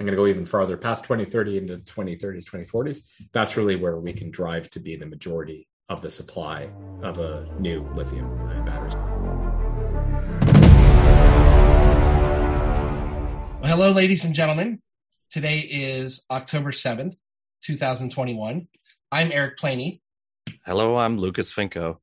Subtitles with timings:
[0.00, 3.02] I'm going to go even farther past 2030 into 2030s, 2040s.
[3.34, 6.70] That's really where we can drive to be the majority of the supply
[7.02, 8.34] of a new lithium
[8.64, 8.94] batteries.
[13.60, 14.80] Well, hello, ladies and gentlemen.
[15.30, 17.16] Today is October 7th,
[17.62, 18.68] 2021.
[19.12, 20.00] I'm Eric Planey.
[20.64, 21.98] Hello, I'm Lucas Finko.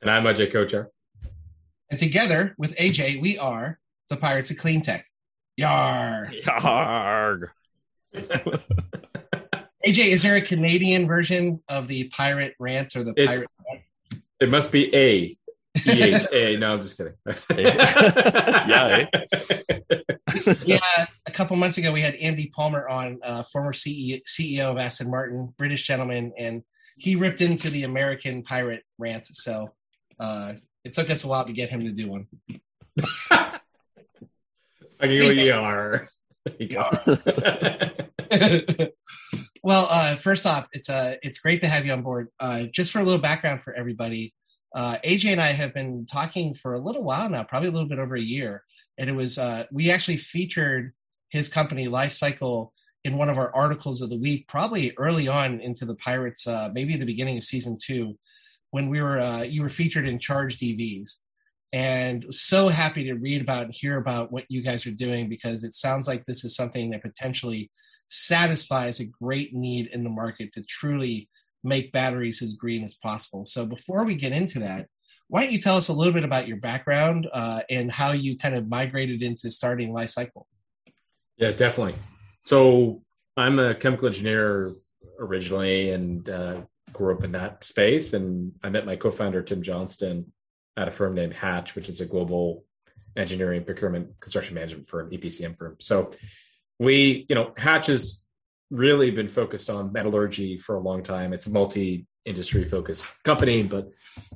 [0.00, 0.90] And I'm Ajay Kochhar.
[1.90, 3.80] And together with AJ, we are
[4.10, 5.06] the Pirates of Clean Tech.
[5.56, 6.30] Yar.
[6.44, 7.48] Yarg.
[8.14, 8.58] AJ,
[9.86, 13.82] is there a Canadian version of the pirate rant or the It's- pirate rant?
[14.38, 15.36] It must be A.
[15.86, 16.56] E-H-A.
[16.58, 17.14] No, I'm just kidding.
[17.56, 19.06] Yeah,
[20.64, 20.78] Yeah,
[21.26, 25.10] a couple months ago we had Andy Palmer on, uh, former CE, CEO of Aston
[25.10, 26.62] Martin, British gentleman, and
[26.98, 29.26] he ripped into the American pirate rant.
[29.26, 29.72] So
[30.20, 30.54] uh,
[30.84, 32.26] it took us a while to get him to do one.
[35.00, 36.08] I ER.
[36.46, 36.88] There you go.
[39.64, 42.28] well, uh, first off, it's uh, it's great to have you on board.
[42.38, 44.32] Uh, just for a little background for everybody,
[44.76, 47.88] uh, AJ and I have been talking for a little while now, probably a little
[47.88, 48.62] bit over a year,
[48.96, 50.92] and it was uh, we actually featured
[51.30, 55.84] his company Li-Cycle in one of our articles of the week, probably early on into
[55.84, 58.16] the Pirates, uh, maybe the beginning of season two,
[58.70, 61.16] when we were uh, you were featured in Charged EVs.
[61.72, 65.64] And so happy to read about and hear about what you guys are doing because
[65.64, 67.70] it sounds like this is something that potentially
[68.08, 71.28] satisfies a great need in the market to truly
[71.64, 73.44] make batteries as green as possible.
[73.44, 74.86] So before we get into that,
[75.28, 78.38] why don't you tell us a little bit about your background uh, and how you
[78.38, 80.46] kind of migrated into starting Li-Cycle?
[81.36, 81.94] Yeah, definitely.
[82.42, 83.02] So
[83.36, 84.76] I'm a chemical engineer
[85.18, 86.60] originally and uh,
[86.92, 88.12] grew up in that space.
[88.12, 90.32] And I met my co-founder Tim Johnston
[90.76, 92.64] at a firm named Hatch, which is a global
[93.16, 95.76] engineering, procurement, construction management firm, EPCM firm.
[95.80, 96.10] So
[96.78, 98.22] we, you know, Hatch has
[98.70, 101.32] really been focused on metallurgy for a long time.
[101.32, 103.88] It's a multi-industry focused company, but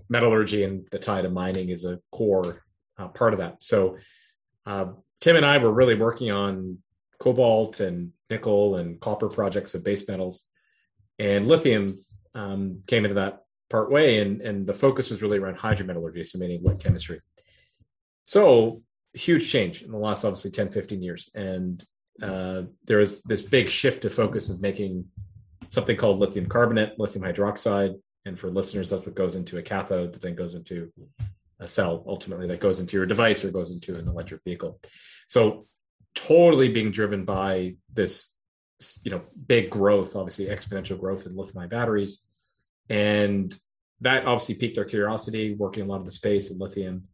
[0.09, 2.63] metallurgy and the tie to mining is a core
[2.99, 3.63] uh, part of that.
[3.63, 3.99] So
[4.67, 4.87] uh,
[5.21, 6.79] Tim and I were really working on
[7.19, 10.45] cobalt and nickel and copper projects of base metals,
[11.19, 11.99] and lithium
[12.35, 16.39] um, came into that part way, and and the focus was really around hydrometallurgy, so
[16.39, 17.21] meaning wet chemistry.
[18.25, 18.83] So
[19.15, 21.85] huge change in the last obviously 10, 15 years, and
[22.23, 25.07] uh, there was this big shift of focus of making
[25.71, 27.95] something called lithium carbonate, lithium hydroxide,
[28.27, 30.93] and for listeners, that's what goes into a cathode that then goes into
[31.61, 34.81] a cell ultimately that goes into your device or goes into an electric vehicle.
[35.29, 35.67] So
[36.15, 38.35] totally being driven by this
[39.03, 42.25] you know big growth obviously exponential growth in lithium batteries
[42.91, 43.57] and
[44.01, 47.05] that obviously piqued our curiosity working a lot of the space in lithium.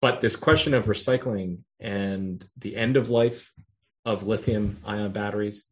[0.00, 3.52] But this question of recycling and the end of life
[4.04, 5.64] of lithium ion batteries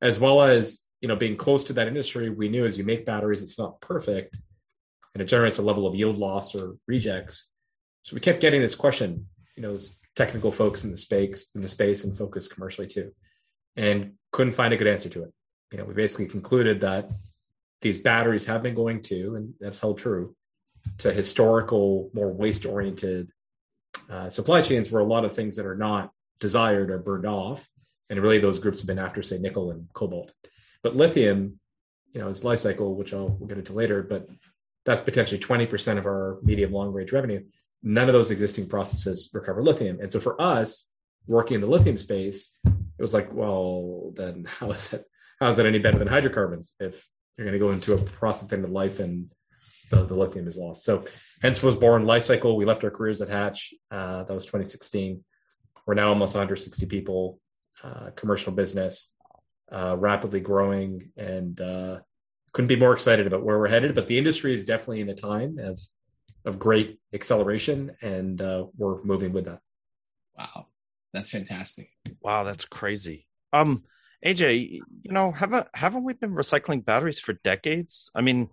[0.00, 3.06] as well as you know being close to that industry we knew as you make
[3.06, 4.36] batteries it's not perfect
[5.14, 7.48] and it generates a level of yield loss or rejects.
[8.02, 11.60] So we kept getting this question you know as technical folks in the space in
[11.60, 13.12] the space and focus commercially too
[13.76, 15.32] and couldn't find a good answer to it.
[15.72, 17.10] You know we basically concluded that
[17.80, 20.34] these batteries have been going to and that's held true
[20.98, 23.30] to historical more waste oriented
[24.10, 27.68] uh, supply chains where a lot of things that are not desired are burned off.
[28.10, 30.32] And really those groups have been after say nickel and cobalt.
[30.82, 31.60] But lithium
[32.12, 34.26] you know is Li-Cycle which i'll we'll get into later but
[34.86, 37.44] that's potentially 20% of our medium long range revenue.
[37.82, 39.98] None of those existing processes recover lithium.
[40.00, 40.88] And so for us
[41.26, 45.04] working in the lithium space it was like well then how is that
[45.38, 46.74] how is that any better than hydrocarbons?
[46.80, 47.06] If
[47.38, 49.32] you're going to go into a process end of life and
[49.90, 50.84] the, the lithium is lost.
[50.84, 51.04] So
[51.40, 52.56] hence was born Li-Cycle.
[52.56, 53.72] We left our careers at hatch.
[53.90, 55.24] Uh, that was 2016
[55.88, 57.40] we're now almost 160 people
[57.82, 59.14] uh, commercial business
[59.72, 61.98] uh, rapidly growing and uh,
[62.52, 65.14] couldn't be more excited about where we're headed but the industry is definitely in a
[65.14, 65.80] time of
[66.44, 69.60] of great acceleration and uh, we're moving with that.
[70.38, 70.68] Wow,
[71.12, 71.90] that's fantastic.
[72.22, 73.26] Wow, that's crazy.
[73.52, 73.82] Um,
[74.22, 78.10] AJ, you know, haven't haven't we been recycling batteries for decades?
[78.14, 78.50] I mean,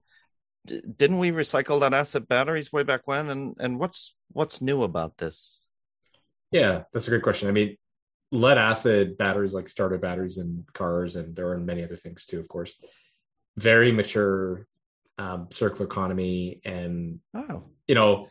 [0.65, 3.29] d- didn't we recycle that acid batteries way back when?
[3.29, 5.65] And and what's what's new about this?
[6.51, 7.49] Yeah, that's a great question.
[7.49, 7.77] I mean,
[8.31, 12.39] lead acid batteries, like starter batteries in cars, and there are many other things too,
[12.39, 12.75] of course.
[13.57, 14.67] Very mature
[15.17, 18.27] um, circular economy, and Oh, you know,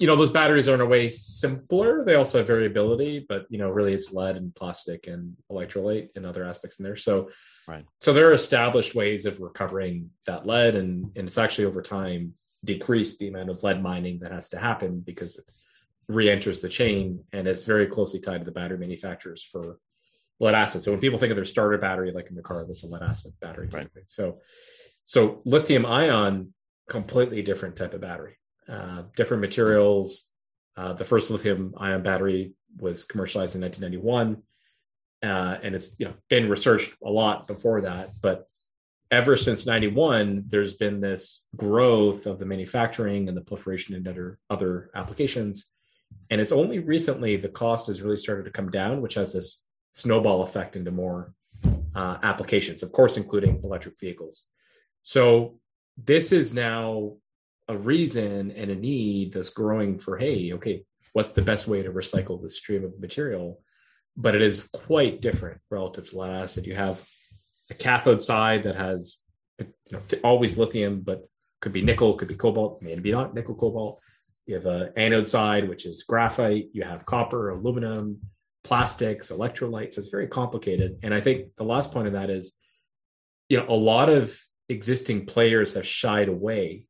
[0.00, 2.04] you know, those batteries are in a way simpler.
[2.04, 6.26] They also have variability, but you know, really, it's lead and plastic and electrolyte and
[6.26, 6.96] other aspects in there.
[6.96, 7.28] So,
[7.68, 7.84] Right.
[8.00, 12.34] So there are established ways of recovering that lead, and and it's actually over time
[12.64, 15.44] decreased the amount of lead mining that has to happen because it
[16.08, 19.78] re-enters the chain and it's very closely tied to the battery manufacturers for
[20.40, 20.82] lead acid.
[20.82, 23.02] So when people think of their starter battery, like in the car, that's a lead
[23.02, 23.68] acid battery.
[23.72, 23.88] Right.
[24.06, 24.40] So,
[25.04, 26.54] so lithium ion,
[26.88, 28.36] completely different type of battery,
[28.68, 30.26] uh, different materials.
[30.76, 34.42] Uh, the first lithium ion battery was commercialized in 1991,
[35.22, 38.10] uh, and it's you know been researched a lot before that.
[38.20, 38.46] But
[39.10, 44.38] ever since 91, there's been this growth of the manufacturing and the proliferation into other
[44.50, 45.66] other applications.
[46.30, 49.64] And it's only recently the cost has really started to come down, which has this
[49.92, 51.32] snowball effect into more
[51.94, 54.46] uh, applications, of course, including electric vehicles.
[55.02, 55.58] So
[55.96, 57.16] this is now
[57.68, 61.90] a reason and a need that's growing for hey, okay, what's the best way to
[61.90, 63.60] recycle this stream of material?
[64.16, 66.66] But it is quite different relative to lead acid.
[66.66, 67.06] You have
[67.70, 69.18] a cathode side that has
[69.58, 71.28] you know, always lithium, but
[71.60, 74.00] could be nickel, could be cobalt, maybe not nickel, cobalt.
[74.46, 76.68] You have a anode side, which is graphite.
[76.72, 78.20] You have copper, aluminum,
[78.62, 79.98] plastics, electrolytes.
[79.98, 80.98] It's very complicated.
[81.02, 82.56] And I think the last point of that is,
[83.48, 86.84] you know, a lot of existing players have shied away.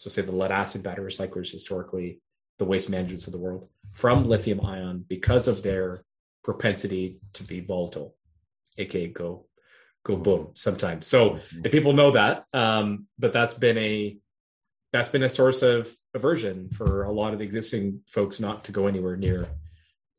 [0.00, 2.20] So, say the lead acid battery recyclers historically,
[2.58, 6.04] the waste managements of the world, from lithium ion because of their
[6.42, 8.16] propensity to be volatile,
[8.78, 9.44] aka go
[10.04, 11.06] go boom sometimes.
[11.06, 11.66] So mm-hmm.
[11.66, 14.16] if people know that, um, but that's been a
[14.90, 18.72] that's been a source of aversion for a lot of the existing folks not to
[18.72, 19.48] go anywhere near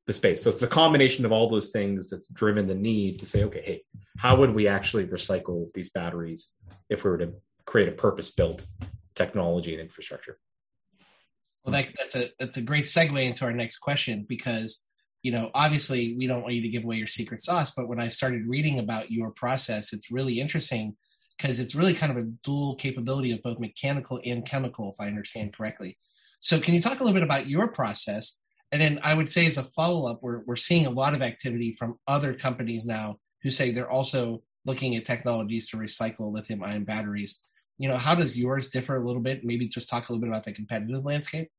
[0.05, 0.43] the space.
[0.43, 3.63] So it's the combination of all those things that's driven the need to say, okay,
[3.65, 3.83] hey,
[4.19, 6.51] how would we actually recycle these batteries
[6.87, 7.33] if we were to
[7.65, 8.63] create a purpose-built
[9.15, 10.37] technology and infrastructure?
[11.63, 14.85] Well, that, that's a that's a great segue into our next question because
[15.21, 17.99] you know obviously we don't want you to give away your secret sauce, but when
[17.99, 20.95] I started reading about your process, it's really interesting
[21.37, 25.07] because it's really kind of a dual capability of both mechanical and chemical, if I
[25.07, 25.97] understand correctly.
[26.39, 28.41] So, can you talk a little bit about your process
[28.71, 31.21] and then I would say as a follow up, we're we're seeing a lot of
[31.21, 36.63] activity from other companies now who say they're also looking at technologies to recycle lithium
[36.63, 37.41] ion batteries.
[37.81, 39.43] You know, how does yours differ a little bit?
[39.43, 41.49] Maybe just talk a little bit about the competitive landscape.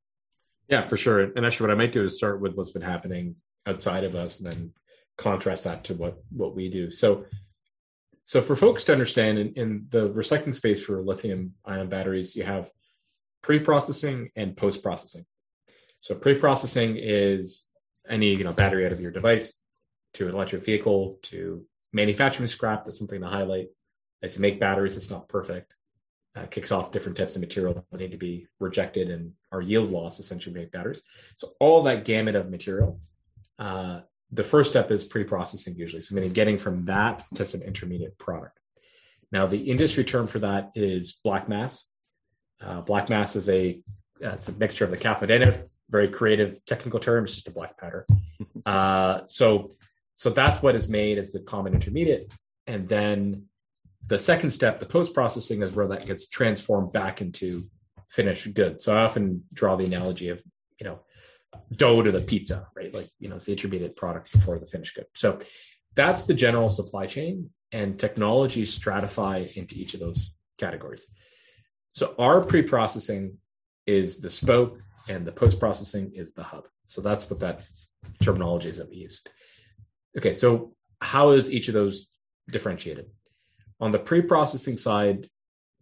[0.69, 1.19] Yeah, for sure.
[1.21, 3.35] And actually, what I might do is start with what's been happening
[3.67, 4.73] outside of us, and then
[5.19, 6.93] contrast that to what what we do.
[6.93, 7.25] So,
[8.23, 12.45] so for folks to understand, in, in the recycling space for lithium ion batteries, you
[12.45, 12.71] have
[13.43, 15.27] pre-processing and post-processing.
[15.99, 17.67] So pre-processing is
[18.09, 19.55] any you know battery out of your device
[20.15, 22.85] to an electric vehicle to manufacturing scrap.
[22.85, 23.71] That's something to highlight.
[24.23, 25.75] As you make batteries, it's not perfect.
[26.35, 29.91] Uh, kicks off different types of material that need to be rejected and our yield
[29.91, 31.03] loss essentially make batteries.
[31.37, 32.99] So all that gamut of material.
[33.59, 34.01] Uh,
[34.31, 36.01] the first step is pre-processing usually.
[36.01, 38.59] So meaning getting from that to some intermediate product.
[39.31, 41.85] Now the industry term for that is black mass.
[42.65, 43.83] Uh, black mass is a
[44.25, 47.25] uh, it's a mixture of the cathode anode very creative technical term.
[47.25, 48.07] It's just a black powder.
[48.67, 49.71] uh, so
[50.17, 52.33] so that's what is made as the common intermediate,
[52.67, 53.45] and then
[54.07, 57.65] the second step, the post processing, is where that gets transformed back into
[58.09, 58.85] finished goods.
[58.85, 60.43] So I often draw the analogy of
[60.79, 61.01] you know
[61.77, 62.93] dough to the pizza, right?
[62.93, 65.07] Like you know it's the intermediate product before the finished good.
[65.15, 65.39] So
[65.95, 71.07] that's the general supply chain, and technologies stratify into each of those categories.
[71.95, 73.37] So our pre-processing
[73.87, 74.79] is the spoke
[75.09, 76.65] and the post processing is the hub.
[76.87, 77.63] So that's what that
[78.23, 79.23] terminology is that we use.
[80.17, 82.09] Okay, so how is each of those
[82.51, 83.07] differentiated?
[83.83, 85.29] On the pre processing side,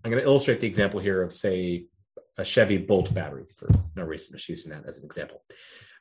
[0.02, 1.84] I'm going to illustrate the example here of, say,
[2.38, 4.32] a Chevy Bolt battery for no reason.
[4.32, 5.42] Just using that as an example.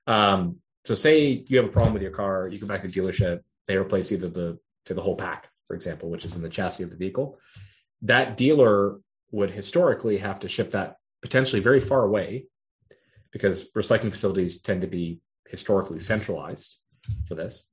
[0.08, 2.94] Um, so, say you have a problem with your car, you go back to the
[2.94, 6.48] dealership, they replace either the to the whole pack, for example, which is in the
[6.48, 7.38] chassis of the vehicle.
[8.04, 9.02] That dealer
[9.32, 12.46] would historically have to ship that potentially very far away
[13.32, 16.78] because recycling facilities tend to be historically centralized
[17.28, 17.70] for this.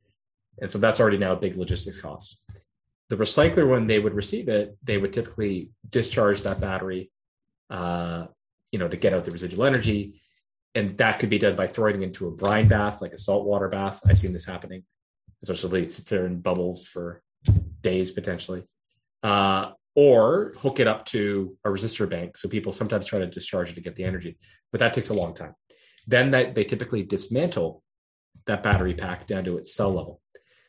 [0.60, 2.36] And so that's already now a big logistics cost.
[3.08, 7.10] The recycler, when they would receive it, they would typically discharge that battery,
[7.70, 8.26] uh,
[8.72, 10.20] you know, to get out the residual energy.
[10.74, 13.68] And that could be done by throwing it into a brine bath, like a saltwater
[13.68, 14.00] bath.
[14.06, 14.84] I've seen this happening.
[15.42, 17.22] Essentially, it sits there in bubbles for
[17.82, 18.64] days potentially.
[19.22, 22.36] Uh, or hook it up to a resistor bank.
[22.36, 24.36] So people sometimes try to discharge it to get the energy,
[24.70, 25.54] but that takes a long time.
[26.06, 27.82] Then that they typically dismantle
[28.46, 30.20] that battery pack down to its cell level.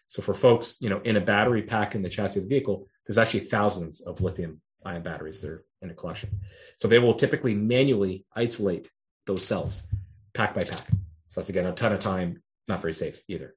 [0.08, 2.88] So for folks, you know, in a battery pack in the chassis of the vehicle,
[3.06, 6.30] there's actually thousands of lithium ion batteries that are in a collection.
[6.78, 8.90] So they will typically manually isolate
[9.26, 9.84] those cells
[10.34, 10.88] pack by pack.
[11.30, 13.54] So that's again a ton of time, not very safe either.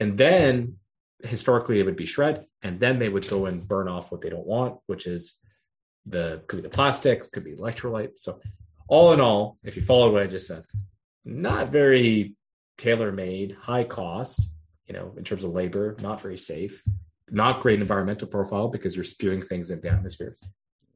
[0.00, 0.76] And then
[1.22, 4.28] historically it would be shred and then they would go and burn off what they
[4.28, 5.34] don't want which is
[6.04, 8.38] the could be the plastics could be electrolytes so
[8.88, 10.64] all in all if you follow what i just said
[11.24, 12.34] not very
[12.76, 14.46] tailor made high cost
[14.86, 16.82] you know, in terms of labor, not very safe,
[17.30, 20.36] not great environmental profile because you're spewing things into the atmosphere.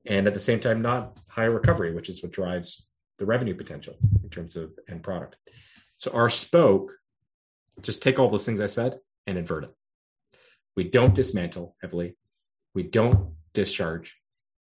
[0.07, 2.87] And at the same time, not high recovery, which is what drives
[3.19, 5.37] the revenue potential in terms of end product.
[5.99, 6.93] So our spoke,
[7.83, 9.75] just take all those things I said and invert it.
[10.77, 12.17] We don't dismantle heavily.
[12.75, 14.17] We don't discharge.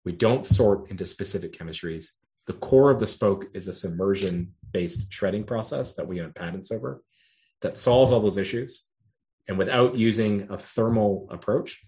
[0.05, 2.07] We don't sort into specific chemistries.
[2.45, 6.71] The core of the spoke is a submersion based shredding process that we own patents
[6.71, 7.01] over
[7.61, 8.85] that solves all those issues.
[9.47, 11.81] And without using a thermal approach,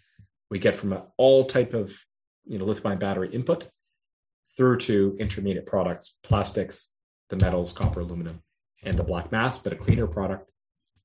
[0.49, 1.97] we get from all type of
[2.45, 3.69] you know lithium battery input
[4.55, 6.87] through to intermediate products, plastics,
[7.29, 8.41] the metals, copper, aluminum,
[8.83, 10.49] and the black mass, but a cleaner product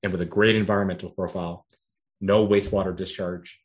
[0.03, 1.65] and with a great environmental profile,
[2.19, 3.59] no wastewater discharge,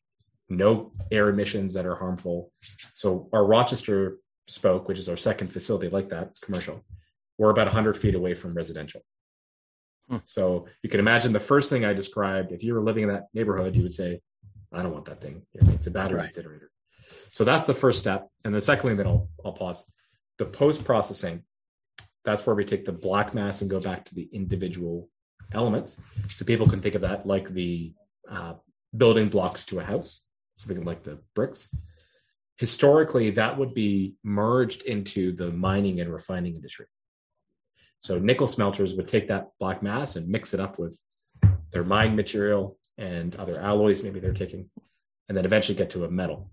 [0.48, 2.52] no air emissions that are harmful.
[2.94, 6.84] So our Rochester spoke, which is our second facility like that, it's commercial.
[7.38, 9.02] We're about 100 feet away from residential.
[10.08, 10.18] Hmm.
[10.24, 12.52] So you can imagine the first thing I described.
[12.52, 14.20] If you were living in that neighborhood, you would say,
[14.72, 15.42] "I don't want that thing.
[15.54, 16.26] It's a battery right.
[16.26, 16.70] incinerator."
[17.30, 18.28] So that's the first step.
[18.44, 19.84] And the second thing that I'll, I'll pause,
[20.38, 21.42] the post processing.
[22.24, 25.08] That's where we take the black mass and go back to the individual
[25.52, 26.00] elements.
[26.30, 27.94] So people can think of that like the
[28.28, 28.54] uh,
[28.96, 30.24] building blocks to a house,
[30.56, 31.68] something like the bricks.
[32.56, 36.86] Historically, that would be merged into the mining and refining industry.
[38.00, 41.00] So nickel smelters would take that black mass and mix it up with
[41.72, 44.70] their mine material and other alloys maybe they're taking,
[45.28, 46.50] and then eventually get to a metal,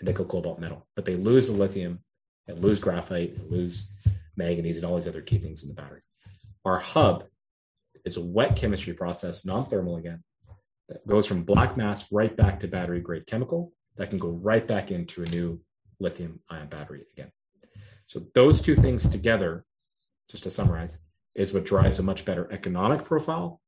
[0.00, 0.86] a nickel cobalt metal.
[0.94, 2.00] But they lose the lithium
[2.48, 3.90] and lose graphite and lose
[4.36, 6.02] manganese and all these other key things in the battery.
[6.64, 7.24] Our hub
[8.04, 10.22] is a wet chemistry process, non-thermal again,
[10.88, 14.66] that goes from black mass right back to battery grade chemical that can go right
[14.66, 15.60] back into a new
[15.98, 17.30] lithium ion battery again.
[18.06, 19.64] So those two things together,
[20.28, 20.98] just to summarize,
[21.34, 23.60] is what drives a much better economic profile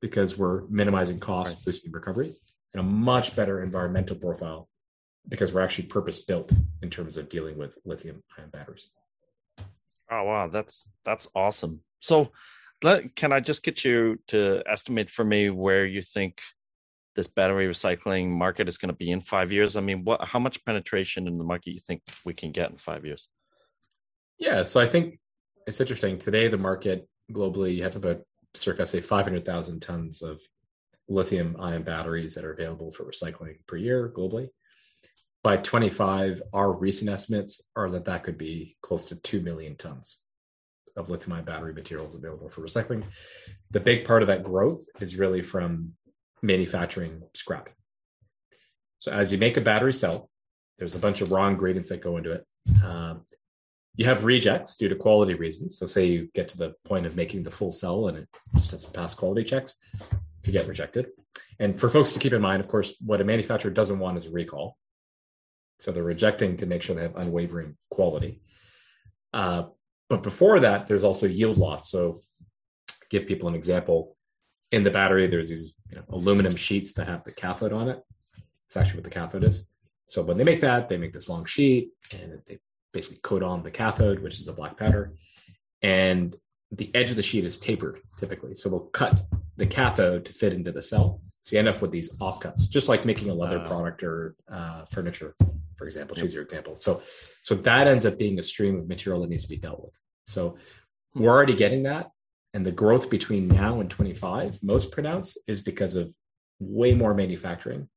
[0.00, 1.64] because we're minimizing cost, right.
[1.66, 2.34] boosting recovery,
[2.74, 4.68] and a much better environmental profile
[5.28, 8.90] because we're actually purpose built in terms of dealing with lithium ion batteries.
[10.10, 11.80] Oh wow, that's that's awesome.
[12.00, 12.32] So
[12.82, 16.40] let, can I just get you to estimate for me where you think
[17.14, 19.76] this battery recycling market is going to be in five years?
[19.76, 22.78] I mean, what how much penetration in the market you think we can get in
[22.78, 23.28] five years?
[24.38, 25.20] Yeah, so I think
[25.66, 26.18] it's interesting.
[26.18, 28.22] Today, the market globally, you have about
[28.54, 30.40] circa say 500,000 tons of
[31.08, 34.48] lithium ion batteries that are available for recycling per year globally.
[35.42, 40.18] By 25, our recent estimates are that that could be close to 2 million tons
[40.96, 43.04] of lithium ion battery materials available for recycling.
[43.70, 45.94] The big part of that growth is really from
[46.42, 47.70] manufacturing scrap.
[48.98, 50.30] So as you make a battery cell,
[50.78, 52.46] there's a bunch of raw ingredients that go into it.
[52.84, 53.22] Um,
[53.96, 55.78] you have rejects due to quality reasons.
[55.78, 58.70] So say you get to the point of making the full cell and it just
[58.70, 59.76] doesn't pass quality checks,
[60.44, 61.08] you get rejected.
[61.58, 64.26] And for folks to keep in mind, of course, what a manufacturer doesn't want is
[64.26, 64.78] a recall.
[65.78, 68.40] So they're rejecting to make sure they have unwavering quality.
[69.34, 69.64] Uh,
[70.08, 71.90] but before that, there's also yield loss.
[71.90, 72.20] So
[73.10, 74.16] give people an example.
[74.70, 78.02] In the battery, there's these you know, aluminum sheets that have the cathode on it.
[78.68, 79.66] It's actually what the cathode is.
[80.06, 82.58] So when they make that, they make this long sheet and they
[82.92, 85.14] basically coat on the cathode, which is a black powder.
[85.82, 86.36] And
[86.70, 88.54] the edge of the sheet is tapered typically.
[88.54, 89.24] So they'll cut
[89.56, 91.20] the cathode to fit into the cell.
[91.42, 94.84] So you end up with these offcuts, just like making a leather product or uh,
[94.84, 95.34] furniture,
[95.76, 96.16] for example.
[96.16, 96.76] Choose your example.
[96.78, 97.02] So,
[97.42, 99.98] so that ends up being a stream of material that needs to be dealt with.
[100.26, 100.56] So
[101.14, 102.10] we're already getting that,
[102.54, 106.14] and the growth between now and 25, most pronounced, is because of
[106.60, 107.88] way more manufacturing,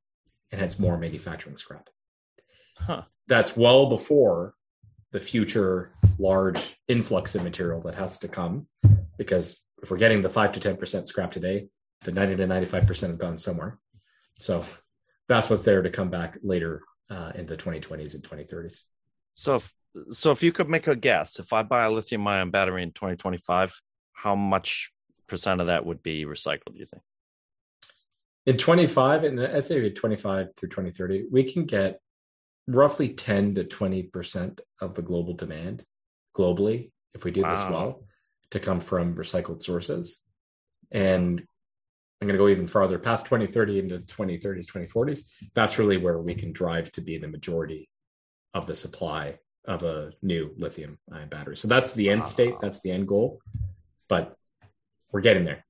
[0.51, 1.87] and hence more manufacturing scrap.
[2.77, 3.03] Huh.
[3.27, 4.55] That's well before
[5.15, 8.67] the future large influx of material that has to come
[9.17, 11.69] because if we're getting the 5 to 10% scrap today
[12.01, 13.79] the 90 to 95% has gone somewhere.
[14.39, 14.65] So
[15.29, 18.81] that's what's there to come back later uh, in the 2020s and 2030s
[19.33, 19.73] so if,
[20.11, 22.91] so if you could make a guess if i buy a lithium ion battery in
[22.91, 23.79] 2025
[24.13, 24.91] how much
[25.27, 27.03] percent of that would be recycled do you think?
[28.47, 31.99] In 25 and i'd say 25 through 2030 we can get
[32.67, 35.83] roughly 10 to 20% of the global demand
[36.35, 37.51] globally, if we do wow.
[37.51, 38.03] this well,
[38.51, 40.19] to come from recycled sources.
[40.91, 41.41] And
[42.21, 45.21] I'm going to go even farther past 2030 into 2030s, 2040s.
[45.53, 47.89] That's really where we can drive to be the majority
[48.53, 51.57] of the supply of a new lithium ion battery.
[51.57, 53.41] So that's the end state, that's the end goal.
[54.07, 54.35] But
[55.11, 55.65] we're getting there.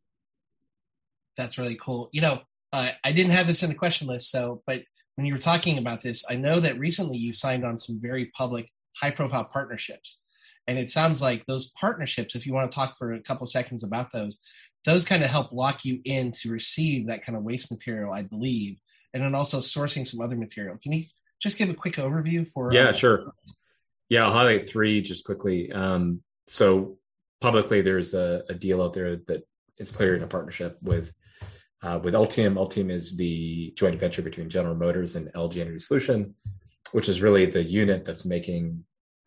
[1.38, 2.10] That's really cool.
[2.12, 4.84] You know, uh, I didn't have this in the question list, so but
[5.16, 8.28] when you were talking about this, I know that recently you signed on some very
[8.28, 10.22] public, high profile partnerships.
[10.68, 13.84] And it sounds like those partnerships, if you want to talk for a couple seconds
[13.84, 14.40] about those,
[14.84, 18.24] those kind of help lock you in to receive that kind of waste material, I
[18.24, 18.80] believe,
[19.14, 20.78] and then also sourcing some other material.
[20.82, 21.06] Can you
[21.42, 22.72] just give a quick overview for?
[22.74, 23.32] Yeah, uh, sure.
[24.10, 25.72] Yeah, I'll highlight three just quickly.
[25.72, 26.98] Um, so
[27.42, 31.12] publicly, there's a, a, deal out there that is clearing a partnership with
[31.86, 32.56] uh, with Ultium.
[32.56, 36.34] Ultium is the joint venture between General Motors and LG Energy Solution,
[36.92, 38.84] which is really the unit that's making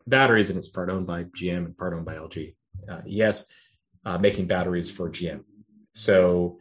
[0.07, 2.55] batteries, and it's part owned by GM and part owned by LG.
[2.89, 3.45] Uh, yes,
[4.05, 5.43] uh, making batteries for GM.
[5.93, 6.59] So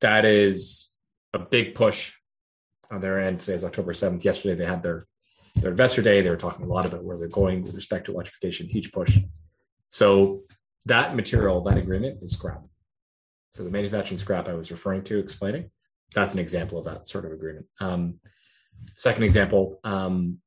[0.00, 0.92] that is
[1.32, 2.12] a big push
[2.90, 3.40] on their end.
[3.40, 4.24] Today is October 7th.
[4.24, 5.06] Yesterday they had their
[5.56, 6.22] their investor day.
[6.22, 9.18] They were talking a lot about where they're going with respect to electrification, huge push.
[9.88, 10.42] So
[10.86, 12.62] that material, that agreement is scrap.
[13.52, 15.70] So the manufacturing scrap I was referring to, explaining,
[16.14, 17.66] that's an example of that sort of agreement.
[17.80, 18.18] Um,
[18.96, 20.38] second example, um,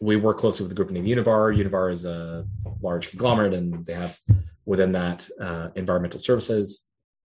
[0.00, 1.56] we work closely with a group named Univar.
[1.56, 2.44] Univar is a
[2.80, 4.18] large conglomerate, and they have
[4.64, 6.84] within that uh, environmental services.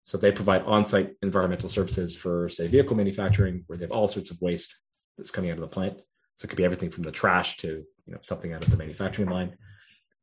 [0.04, 4.32] So they provide on-site environmental services for, say, vehicle manufacturing, where they have all sorts
[4.32, 4.76] of waste
[5.18, 6.00] that's coming out of the plant.
[6.38, 8.78] So it could be everything from the trash to you know something out of the
[8.78, 9.58] manufacturing line.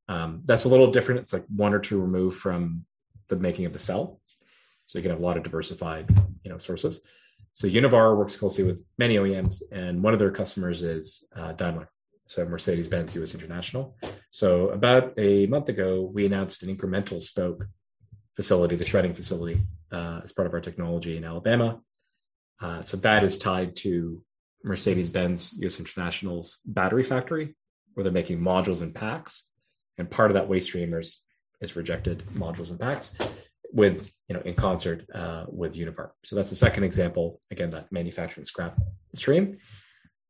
[0.08, 1.20] Um, that's a little different.
[1.20, 2.84] It's like one or two removed from
[3.28, 4.20] the making of the cell,
[4.88, 6.08] so you can have a lot of diversified
[6.42, 7.02] you know sources.
[7.52, 11.90] So Univar works closely with many OEMs, and one of their customers is uh, Daimler
[12.26, 13.96] so Mercedes-Benz US International.
[14.30, 17.66] So about a month ago, we announced an incremental spoke
[18.36, 21.80] facility, the shredding facility, uh, as part of our technology in Alabama.
[22.60, 24.22] Uh, so that is tied to
[24.62, 27.56] Mercedes-Benz US International's battery factory,
[27.94, 29.44] where they're making modules and packs,
[29.96, 31.24] and part of that waste stream is,
[31.62, 33.14] is rejected modules and packs
[33.72, 36.10] with you know in concert uh, with Univar.
[36.24, 37.40] So that's the second example.
[37.50, 38.78] Again, that manufacturing scrap
[39.14, 39.58] stream.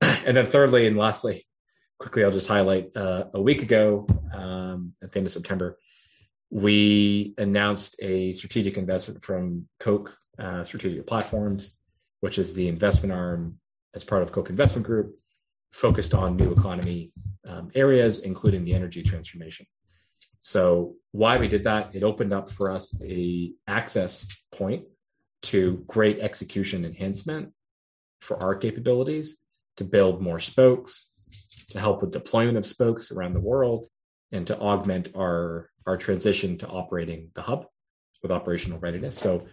[0.00, 1.46] And then thirdly and lastly,
[1.98, 5.78] quickly, I'll just highlight uh, a week ago, um, at the end of September,
[6.50, 11.74] we announced a strategic investment from Koch uh, Strategic Platforms,
[12.20, 13.58] which is the investment arm
[13.94, 15.16] as part of Koch Investment Group,
[15.72, 17.12] focused on new economy
[17.46, 19.66] um, areas, including the energy transformation.
[20.40, 21.94] So, why we did that?
[21.94, 24.84] It opened up for us a access point
[25.42, 27.52] to great execution enhancement
[28.20, 29.38] for our capabilities
[29.76, 31.08] to build more spokes,
[31.70, 33.86] to help with deployment of spokes around the world
[34.32, 37.64] and to augment our our transition to operating the hub
[38.22, 39.16] with operational readiness.
[39.16, 39.46] So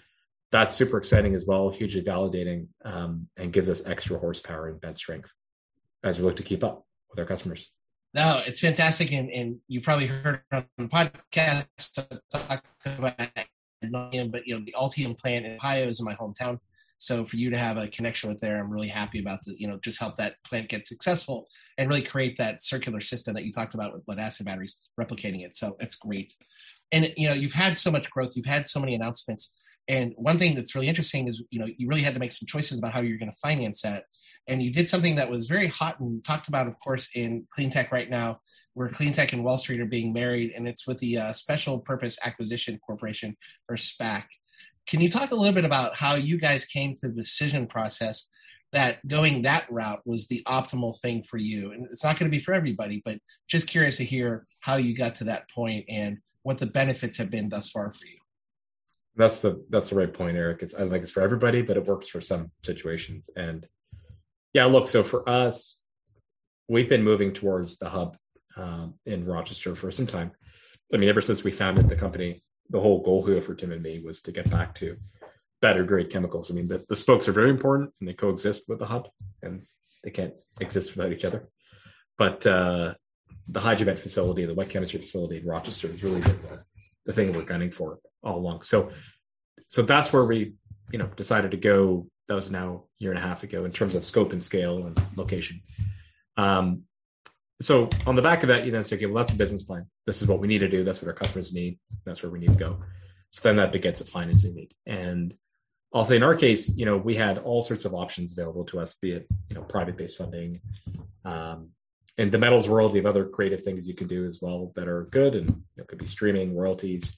[0.51, 4.97] that's super exciting as well, hugely validating, um, and gives us extra horsepower and bench
[4.97, 5.31] strength
[6.03, 7.71] as we look to keep up with our customers.
[8.15, 13.17] No, it's fantastic, and, and you probably heard on the podcast talk about,
[14.31, 16.59] but you know the Ultium plant in Ohio is in my hometown.
[16.97, 19.67] So for you to have a connection with there, I'm really happy about the, you
[19.67, 23.51] know, just help that plant get successful and really create that circular system that you
[23.51, 25.57] talked about with lead acid batteries, replicating it.
[25.57, 26.33] So it's great.
[26.93, 29.53] And you know, you've had so much growth, you've had so many announcements.
[29.89, 32.47] And one thing that's really interesting is, you know, you really had to make some
[32.47, 34.05] choices about how you're going to finance that.
[34.47, 37.69] And you did something that was very hot and talked about, of course, in clean
[37.69, 38.41] tech right now,
[38.73, 41.79] where clean tech and Wall Street are being married, and it's with the uh, Special
[41.79, 43.35] Purpose Acquisition Corporation,
[43.69, 44.25] or SPAC.
[44.85, 48.29] Can you talk a little bit about how you guys came to the decision process
[48.71, 51.71] that going that route was the optimal thing for you?
[51.71, 54.95] And it's not going to be for everybody, but just curious to hear how you
[54.95, 58.19] got to that point and what the benefits have been thus far for you.
[59.15, 60.61] That's the that's the right point, Eric.
[60.61, 63.29] It's I think it's for everybody, but it works for some situations.
[63.35, 63.65] And
[64.55, 65.79] yeah, look, so for us,
[66.69, 68.15] we've been moving towards the hub
[68.55, 70.31] um, in Rochester for some time.
[70.93, 73.83] I mean, ever since we founded the company, the whole goal here for Tim and
[73.83, 74.95] me was to get back to
[75.61, 76.49] better grade chemicals.
[76.49, 79.09] I mean, the, the spokes are very important and they coexist with the hub
[79.43, 79.65] and
[80.05, 81.49] they can't exist without each other.
[82.17, 82.93] But uh,
[83.49, 86.63] the Hydromet facility, the wet chemistry facility in Rochester is really the,
[87.05, 88.61] the thing we're gunning for all along.
[88.61, 88.91] So,
[89.67, 90.53] so that's where we,
[90.93, 92.07] you know, decided to go.
[92.27, 94.85] That was now a year and a half ago in terms of scope and scale
[94.85, 95.61] and location.
[96.37, 96.83] Um,
[97.61, 99.85] so on the back of that, you then say, okay, well, that's the business plan.
[100.05, 100.83] This is what we need to do.
[100.83, 101.79] That's what our customers need.
[102.03, 102.79] That's where we need to go.
[103.31, 104.73] So then that begets a financing need.
[104.85, 105.33] And
[105.93, 108.79] I'll say in our case, you know, we had all sorts of options available to
[108.79, 110.59] us, be it, you know, private based funding.
[111.23, 111.69] Um,
[112.17, 114.87] in the metals world, you have other creative things you can do as well that
[114.87, 115.35] are good.
[115.35, 117.17] And it could be streaming, royalties,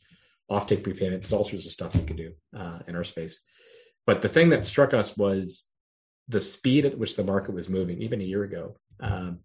[0.51, 1.23] offtake prepayment.
[1.23, 3.41] There's all sorts of stuff you can do uh, in our space.
[4.07, 5.69] But the thing that struck us was
[6.29, 8.77] the speed at which the market was moving, even a year ago.
[9.01, 9.39] Um,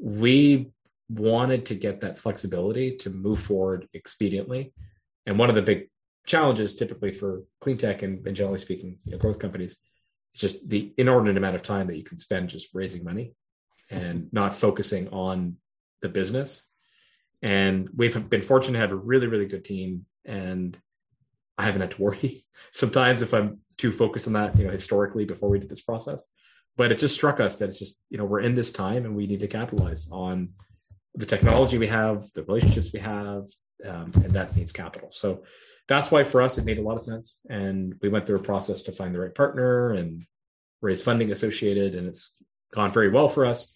[0.00, 0.72] we
[1.08, 4.72] wanted to get that flexibility to move forward expediently.
[5.26, 5.90] And one of the big
[6.26, 9.76] challenges typically for clean tech and, and generally speaking, you know, growth companies,
[10.34, 13.34] is just the inordinate amount of time that you can spend just raising money
[13.90, 15.56] and not focusing on
[16.00, 16.64] the business.
[17.42, 20.06] And we've been fortunate to have a really, really good team.
[20.24, 20.78] And
[21.58, 25.24] I haven't had to worry sometimes if I'm too focused on that, you know, historically
[25.24, 26.24] before we did this process.
[26.76, 29.16] But it just struck us that it's just, you know, we're in this time and
[29.16, 30.50] we need to capitalize on
[31.16, 33.48] the technology we have, the relationships we have,
[33.84, 35.10] um, and that needs capital.
[35.10, 35.42] So
[35.88, 37.40] that's why for us it made a lot of sense.
[37.50, 40.24] And we went through a process to find the right partner and
[40.80, 42.32] raise funding associated, and it's
[42.72, 43.74] gone very well for us.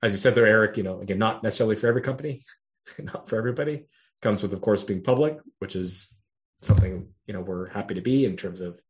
[0.00, 2.44] As you said there, Eric, you know, again, not necessarily for every company,
[2.98, 3.86] not for everybody.
[4.22, 6.16] Comes with, of course, being public, which is
[6.62, 8.80] something you know we're happy to be in terms of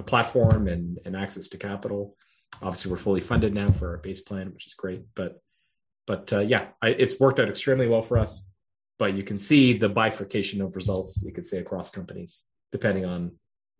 [0.00, 2.16] a platform and, and access to capital.
[2.62, 5.02] Obviously, we're fully funded now for our base plan, which is great.
[5.14, 5.40] But
[6.06, 8.44] but uh, yeah, I, it's worked out extremely well for us.
[8.98, 11.22] But you can see the bifurcation of results.
[11.24, 13.32] We could say across companies, depending on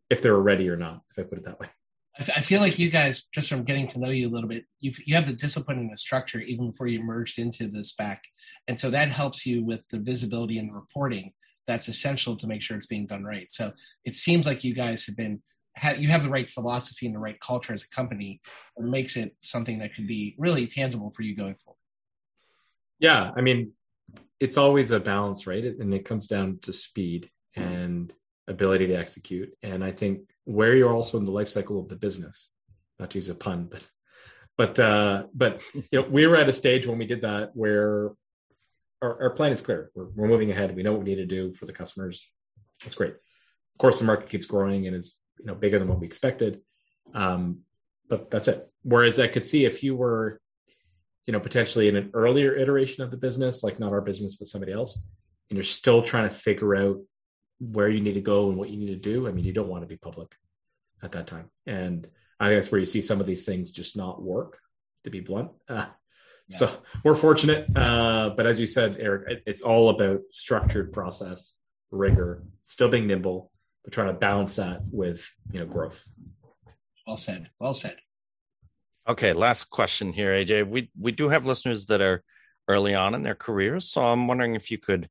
[0.08, 1.00] if they're ready or not.
[1.10, 1.68] If I put it that way.
[2.18, 4.92] I feel like you guys, just from getting to know you a little bit, you
[5.04, 8.18] you have the discipline and the structure even before you merged into the SPAC,
[8.68, 11.32] and so that helps you with the visibility and the reporting
[11.66, 13.50] that's essential to make sure it's being done right.
[13.52, 13.72] So
[14.04, 15.40] it seems like you guys have been
[15.98, 18.40] you have the right philosophy and the right culture as a company
[18.76, 21.78] that makes it something that could be really tangible for you going forward.
[22.98, 23.72] Yeah, I mean,
[24.38, 25.64] it's always a balance, right?
[25.64, 28.12] And it comes down to speed and
[28.48, 29.50] ability to execute.
[29.62, 32.50] And I think where you're also in the life cycle of the business,
[32.98, 33.86] not to use a pun, but
[34.56, 38.10] but uh, but you know, we were at a stage when we did that where
[39.00, 39.90] our, our plan is clear.
[39.94, 40.74] We're, we're moving ahead.
[40.76, 42.28] We know what we need to do for the customers.
[42.82, 43.12] That's great.
[43.12, 46.60] Of course, the market keeps growing and is you know bigger than what we expected.
[47.14, 47.60] Um,
[48.08, 48.68] but that's it.
[48.82, 50.40] Whereas I could see if you were,
[51.26, 54.48] you know, potentially in an earlier iteration of the business, like not our business but
[54.48, 54.96] somebody else,
[55.48, 56.98] and you're still trying to figure out
[57.60, 59.28] where you need to go and what you need to do.
[59.28, 60.34] I mean, you don't want to be public
[61.02, 62.06] at that time, and
[62.38, 64.58] I think that's where you see some of these things just not work.
[65.04, 65.86] To be blunt, uh,
[66.48, 66.56] yeah.
[66.58, 66.70] so
[67.04, 67.74] we're fortunate.
[67.74, 71.56] Uh, but as you said, Eric, it, it's all about structured process,
[71.90, 73.50] rigor, still being nimble,
[73.84, 76.02] but trying to balance that with you know growth.
[77.06, 77.50] Well said.
[77.58, 77.96] Well said.
[79.08, 80.68] Okay, last question here, AJ.
[80.68, 82.22] We we do have listeners that are
[82.68, 85.08] early on in their careers, so I'm wondering if you could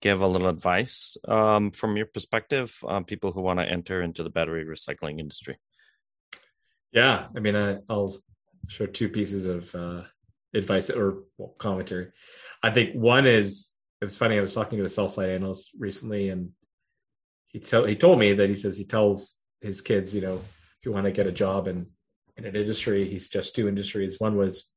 [0.00, 4.22] give a little advice um, from your perspective on people who want to enter into
[4.22, 5.58] the battery recycling industry.
[6.92, 8.20] Yeah, I mean, I, will
[8.68, 10.02] share two pieces of uh,
[10.54, 12.12] advice or well, commentary.
[12.62, 14.38] I think one is it was funny.
[14.38, 16.50] I was talking to a sell side analyst recently, and
[17.48, 20.84] he tell he told me that he says he tells his kids, you know, if
[20.84, 21.86] you want to get a job in
[22.36, 24.20] in an industry, he's just two industries.
[24.20, 24.70] One was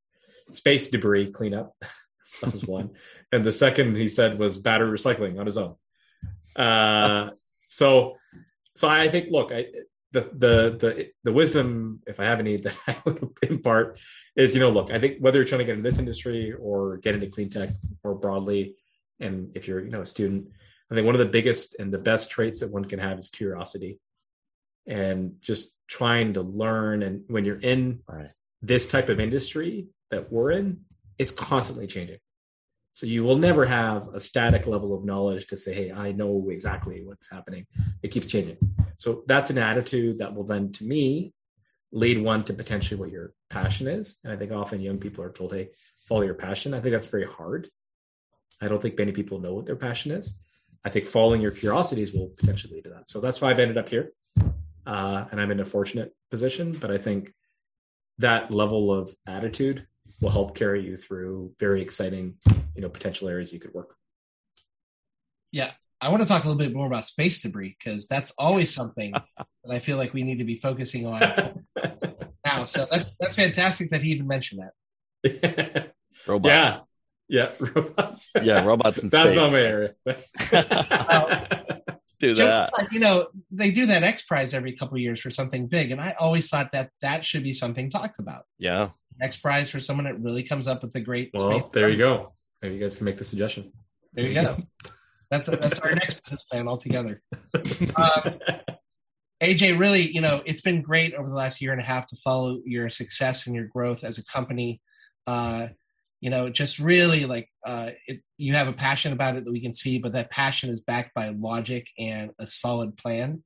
[0.52, 1.76] space debris cleanup.
[2.42, 2.92] that was one,
[3.32, 5.76] and the second he said was battery recycling on his own.
[6.56, 7.32] Uh,
[7.70, 8.18] so,
[8.76, 9.68] so I think, look, I,
[10.12, 14.00] the the the the wisdom, if I have any, that I would impart
[14.36, 16.98] is, you know, look, I think whether you're trying to get into this industry or
[16.98, 17.70] get into clean tech
[18.04, 18.76] more broadly,
[19.20, 20.48] and if you're, you know, a student,
[20.92, 23.30] I think one of the biggest and the best traits that one can have is
[23.30, 24.00] curiosity
[24.86, 27.02] and just trying to learn.
[27.02, 28.32] And when you're in right.
[28.62, 30.82] this type of industry that we're in,
[31.18, 32.18] it's constantly changing.
[32.94, 36.50] So you will never have a static level of knowledge to say, hey, I know
[36.50, 37.68] exactly what's happening.
[38.04, 38.58] It keeps changing.
[38.98, 41.34] So that's an attitude that will then, to me,
[41.94, 44.18] lead one to potentially what your passion is.
[44.26, 45.70] And I think often young people are told, hey,
[46.08, 46.74] follow your passion.
[46.74, 47.70] I think that's very hard.
[48.60, 50.38] I don't think many people know what their passion is.
[50.84, 53.10] I think following your curiosities will potentially lead to that.
[53.10, 54.14] So that's why I've ended up here.
[54.86, 57.34] Uh, and I'm in a fortunate position, but I think
[58.18, 59.86] that level of attitude
[60.22, 62.36] will help carry you through very exciting,
[62.76, 63.96] you know, potential areas you could work.
[65.52, 65.72] Yeah.
[66.00, 69.12] I want to talk a little bit more about space debris because that's always something
[69.38, 71.22] that I feel like we need to be focusing on
[72.44, 72.64] now.
[72.64, 74.62] So that's that's fantastic that he even mentioned
[75.24, 75.94] that.
[76.28, 76.54] Robots.
[76.54, 76.80] Yeah.
[77.32, 78.30] Yeah, robots.
[78.44, 79.42] yeah, robots in That's space.
[79.42, 79.94] not my area.
[82.20, 82.70] do that.
[82.78, 85.92] Like, you know, they do that X Prize every couple of years for something big,
[85.92, 88.44] and I always thought that that should be something talked about.
[88.60, 88.90] Yeah,
[89.22, 91.32] X Prize for someone that really comes up with a great.
[91.34, 92.34] Well, there you go.
[92.62, 93.72] Maybe you guys can make the suggestion.
[94.12, 94.58] There you go.
[95.32, 97.22] that's a, that's our next business plan altogether.
[97.56, 98.40] Um,
[99.42, 102.18] AJ, really, you know, it's been great over the last year and a half to
[102.18, 104.82] follow your success and your growth as a company.
[105.26, 105.68] Uh,
[106.22, 109.60] you know just really like uh, it, you have a passion about it that we
[109.60, 113.44] can see but that passion is backed by logic and a solid plan.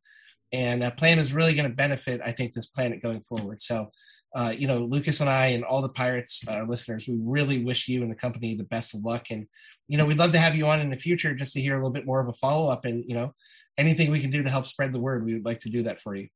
[0.53, 3.59] And that plan is really going to benefit i think this planet going forward.
[3.59, 3.89] So
[4.35, 7.87] uh, you know lucas and i and all the pirates uh, listeners we really wish
[7.87, 9.27] you and the company the best of luck.
[9.31, 9.47] And
[9.87, 11.77] you know we'd love to have you on in the future just to hear a
[11.77, 13.33] little bit more of a follow-up and you know
[13.77, 16.01] anything we can do to help spread the word we would like to do that
[16.01, 16.27] for you.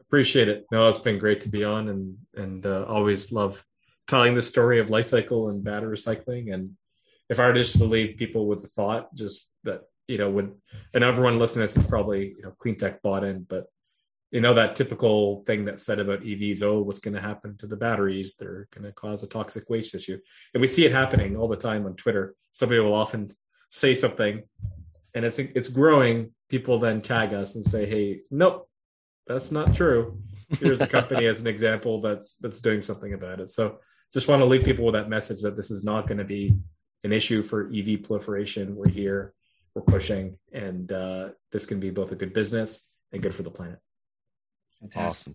[0.00, 0.66] Appreciate it.
[0.72, 3.64] No it's been great to be on and and uh, always love
[4.06, 6.52] telling the story of Li-Cycle and battery recycling.
[6.52, 6.76] And
[7.28, 10.54] if I were just to leave people with the thought, just that you know, when
[10.94, 13.66] and everyone listening to this is probably you know clean tech bought in, but
[14.30, 16.62] you know that typical thing that's said about EVs.
[16.62, 18.36] Oh, what's going to happen to the batteries?
[18.36, 20.18] They're going to cause a toxic waste issue,
[20.54, 22.34] and we see it happening all the time on Twitter.
[22.52, 23.34] Somebody will often
[23.70, 24.42] say something,
[25.14, 26.32] and it's it's growing.
[26.48, 28.68] People then tag us and say, "Hey, nope,
[29.26, 30.20] that's not true."
[30.60, 33.50] Here's a company as an example that's that's doing something about it.
[33.50, 33.80] So
[34.16, 36.56] just want to leave people with that message that this is not going to be
[37.04, 38.74] an issue for EV proliferation.
[38.74, 39.34] We're here,
[39.74, 43.50] we're pushing, and uh, this can be both a good business and good for the
[43.50, 43.78] planet.
[44.80, 45.06] Fantastic.
[45.06, 45.34] Awesome.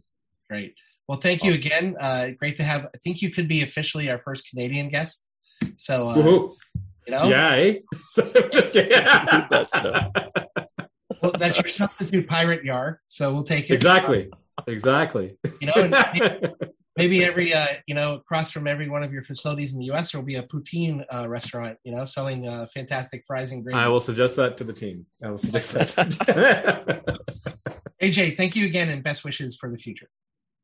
[0.50, 0.74] Great.
[1.08, 1.96] Well, thank you again.
[2.00, 2.86] Uh, great to have.
[2.86, 5.28] I think you could be officially our first Canadian guest.
[5.76, 6.52] So, uh, you
[7.08, 7.52] know, yeah.
[7.52, 7.76] Eh?
[8.52, 8.94] just kidding.
[11.22, 13.00] well, that's your substitute pirate yar.
[13.08, 13.76] So we'll take it.
[13.76, 14.32] Exactly.
[14.66, 15.38] Exactly.
[15.60, 15.92] You know,
[17.02, 19.86] maybe, maybe, every uh, you know across from every one of your facilities in the
[19.86, 20.12] U.S.
[20.12, 21.78] there will be a poutine uh, restaurant.
[21.84, 23.78] You know, selling uh, fantastic fries and gravy.
[23.78, 25.06] I will suggest that to the team.
[25.24, 27.04] I will suggest that.
[28.02, 30.10] AJ, thank you again, and best wishes for the future.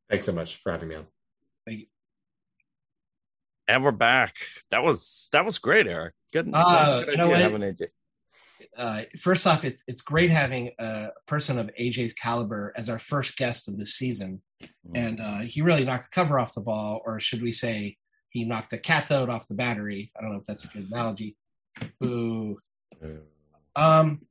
[0.09, 1.07] Thanks so much for having me on.
[1.65, 1.85] Thank you.
[3.67, 4.35] And we're back.
[4.71, 6.13] That was that was great, Eric.
[6.31, 6.49] Good.
[6.53, 7.87] Uh, good you know having AJ
[8.77, 13.35] uh, first off, it's it's great having a person of AJ's caliber as our first
[13.35, 14.95] guest of the season, mm-hmm.
[14.95, 17.97] and uh, he really knocked the cover off the ball, or should we say,
[18.29, 20.11] he knocked the cathode off the battery.
[20.17, 21.35] I don't know if that's a good analogy.
[22.03, 22.59] Ooh.
[23.75, 24.21] Um,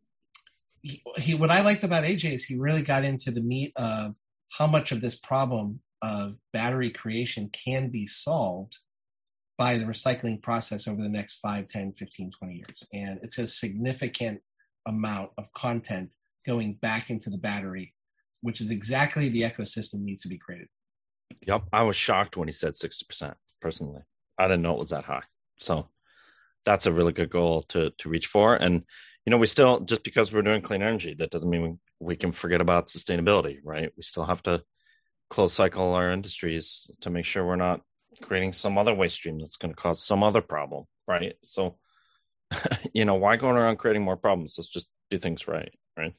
[0.83, 4.15] he, he, what I liked about AJ is he really got into the meat of
[4.51, 8.79] how much of this problem of battery creation can be solved
[9.59, 12.89] by the recycling process over the next 5 10 15 20 years.
[12.93, 14.41] And it's a significant
[14.87, 16.11] amount of content
[16.47, 17.93] going back into the battery
[18.43, 20.69] which is exactly the ecosystem needs to be created.
[21.47, 24.03] Yep i was shocked when he said 60% personally.
[24.39, 25.25] I didn't know it was that high.
[25.59, 25.89] So
[26.65, 28.55] that's a really good goal to to reach for.
[28.55, 28.85] And
[29.25, 32.17] you know we still just because we're doing clean energy that doesn't mean we, we
[32.17, 33.91] can forget about sustainability right?
[33.97, 34.63] We still have to
[35.29, 37.81] close cycle our industries to make sure we're not
[38.23, 41.35] creating some other waste stream that's going to cause some other problem, right?
[41.43, 41.77] So,
[42.93, 44.55] you know, why going around creating more problems?
[44.57, 46.15] Let's just do things right, right?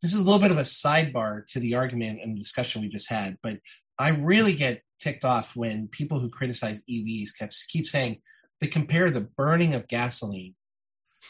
[0.00, 3.08] This is a little bit of a sidebar to the argument and discussion we just
[3.08, 3.58] had, but
[3.98, 8.20] I really get ticked off when people who criticize EVs kept keep saying
[8.60, 10.54] they compare the burning of gasoline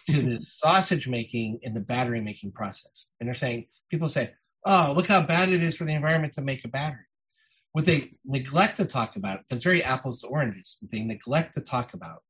[0.09, 3.13] to the sausage making and the battery making process.
[3.19, 4.33] And they're saying people say,
[4.65, 7.05] "Oh, look how bad it is for the environment to make a battery."
[7.73, 11.61] What they neglect to talk about, that's very apples to oranges, what they neglect to
[11.61, 12.23] talk about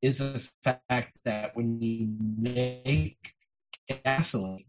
[0.00, 2.08] is the fact that when you
[2.38, 3.32] make
[4.04, 4.64] gasoline,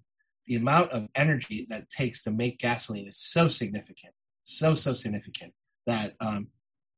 [0.48, 4.14] the amount of energy that it takes to make gasoline is so significant,
[4.44, 5.54] so, so significant
[5.86, 6.48] that um,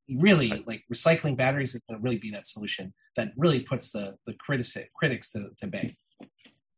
[0.10, 4.16] really like recycling batteries is going to really be that solution that really puts the,
[4.26, 5.96] the critics, critics to, to bay.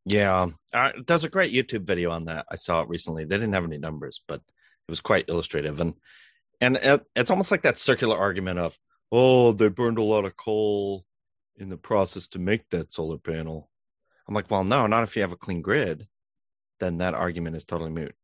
[0.05, 2.45] Yeah, uh, there's a great YouTube video on that.
[2.51, 3.23] I saw it recently.
[3.23, 4.41] They didn't have any numbers, but
[4.87, 5.95] it was quite illustrative, and
[6.61, 8.77] and it, it's almost like that circular argument of,
[9.11, 11.05] oh, they burned a lot of coal
[11.57, 13.69] in the process to make that solar panel.
[14.27, 16.07] I'm like, well, no, not if you have a clean grid.
[16.79, 18.15] Then that argument is totally moot.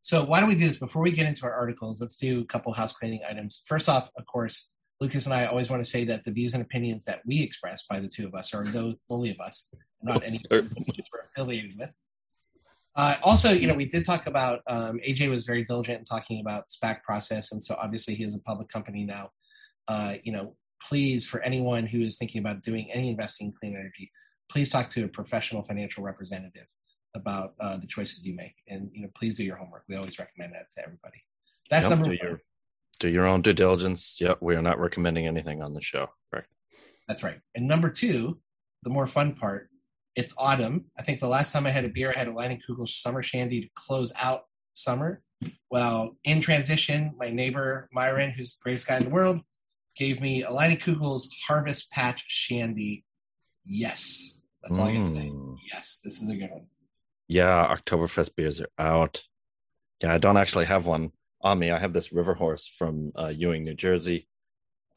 [0.00, 2.00] So why don't we do this before we get into our articles?
[2.00, 3.64] Let's do a couple house cleaning items.
[3.66, 6.62] First off, of course, Lucas and I always want to say that the views and
[6.62, 9.68] opinions that we express by the two of us are those solely of us,
[10.02, 10.68] not any we're
[11.24, 11.94] affiliated with.
[12.96, 16.40] Uh, also, you know, we did talk about um, AJ was very diligent in talking
[16.40, 19.30] about SPAC process, and so obviously he is a public company now.
[19.86, 23.74] Uh, you know, please, for anyone who is thinking about doing any investing in clean
[23.74, 24.10] energy,
[24.50, 26.66] please talk to a professional financial representative
[27.14, 29.84] about uh, the choices you make, and you know, please do your homework.
[29.88, 31.22] We always recommend that to everybody.
[31.70, 32.30] That's yep, number do one.
[32.30, 32.40] Your,
[33.00, 34.18] do your own due diligence.
[34.20, 36.08] Yep, we are not recommending anything on the show.
[36.32, 36.44] Right.
[37.06, 37.40] That's right.
[37.54, 38.38] And number two,
[38.82, 39.70] the more fun part
[40.18, 40.84] it's autumn.
[40.98, 43.60] I think the last time I had a beer, I had a Leinenkugel Summer Shandy
[43.60, 45.22] to close out summer.
[45.70, 49.40] Well, in transition, my neighbor Myron, who's the greatest guy in the world,
[49.94, 53.04] gave me a Leinenkugel's Harvest Patch Shandy.
[53.64, 54.90] Yes, that's all mm.
[54.90, 55.32] I can say.
[55.72, 56.66] Yes, this is a good one.
[57.28, 59.22] Yeah, Oktoberfest beers are out.
[60.02, 61.70] Yeah, I don't actually have one on me.
[61.70, 64.26] I have this River Horse from uh, Ewing, New Jersey.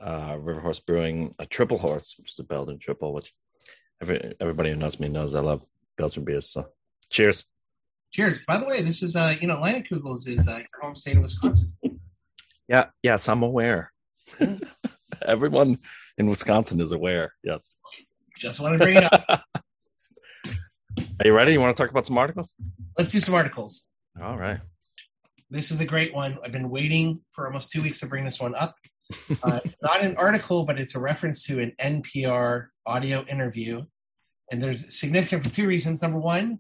[0.04, 3.32] Uh, River Horse Brewing, a triple horse, which is a Belgian triple, which
[4.02, 5.64] Every, everybody who knows me knows I love
[5.98, 6.50] Belgian beers.
[6.50, 6.68] So,
[7.10, 7.46] cheers.
[8.12, 8.44] Cheers.
[8.46, 11.74] By the way, this is uh, you know, Leinenkugels is uh, home state of Wisconsin.
[12.68, 12.86] Yeah.
[13.04, 13.92] Yes, I'm aware.
[15.26, 15.78] Everyone
[16.18, 17.34] in Wisconsin is aware.
[17.44, 17.76] Yes.
[18.38, 19.28] Just want to bring it up.
[20.46, 21.52] Are you ready?
[21.52, 22.56] You want to talk about some articles?
[22.98, 23.90] Let's do some articles.
[24.24, 24.62] All right.
[25.50, 26.38] This is a great one.
[26.46, 28.78] I've been waiting for almost two weeks to bring this one up.
[29.44, 33.84] Uh, it's not an article, but it's a reference to an NPR audio interview.
[34.52, 36.02] and there's significant for two reasons.
[36.02, 36.60] Number one,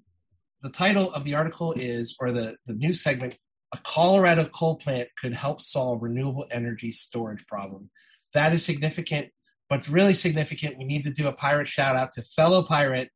[0.61, 3.37] the title of the article is, or the, the news segment,
[3.73, 7.89] a Colorado coal plant could help solve renewable energy storage problem.
[8.33, 9.27] That is significant.
[9.67, 13.09] What's really significant, we need to do a pirate shout out to fellow pirate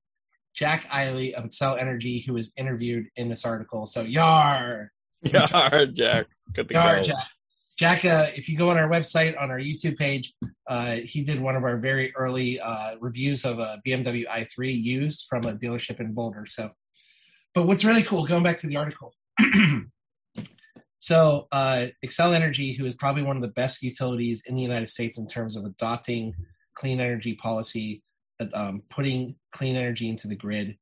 [0.54, 3.86] Jack Eiley of Xcel Energy, who was interviewed in this article.
[3.86, 4.92] So, yar!
[5.22, 6.28] Yar, Jack.
[6.54, 7.04] Good to yar, go.
[7.04, 7.28] Jack.
[7.78, 10.34] Jack, uh, if you go on our website, on our YouTube page,
[10.68, 15.26] uh, he did one of our very early uh, reviews of a BMW i3 used
[15.28, 16.46] from a dealership in Boulder.
[16.46, 16.70] So,
[17.54, 19.14] but what's really cool, going back to the article.
[21.00, 24.88] so, uh, Xcel Energy, who is probably one of the best utilities in the United
[24.88, 26.34] States in terms of adopting
[26.76, 28.02] clean energy policy,
[28.54, 30.78] um, putting clean energy into the grid,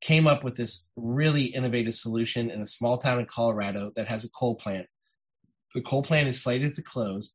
[0.00, 4.24] came up with this really innovative solution in a small town in Colorado that has
[4.24, 4.86] a coal plant
[5.74, 7.34] the coal plant is slated to close,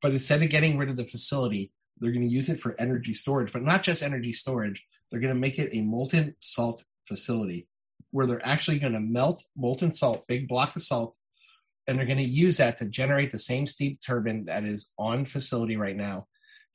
[0.00, 3.12] but instead of getting rid of the facility, they're going to use it for energy
[3.12, 4.84] storage, but not just energy storage.
[5.10, 7.68] They're going to make it a molten salt facility
[8.10, 11.16] where they're actually going to melt molten salt, big block of salt,
[11.86, 15.24] and they're going to use that to generate the same steam turbine that is on
[15.24, 16.26] facility right now,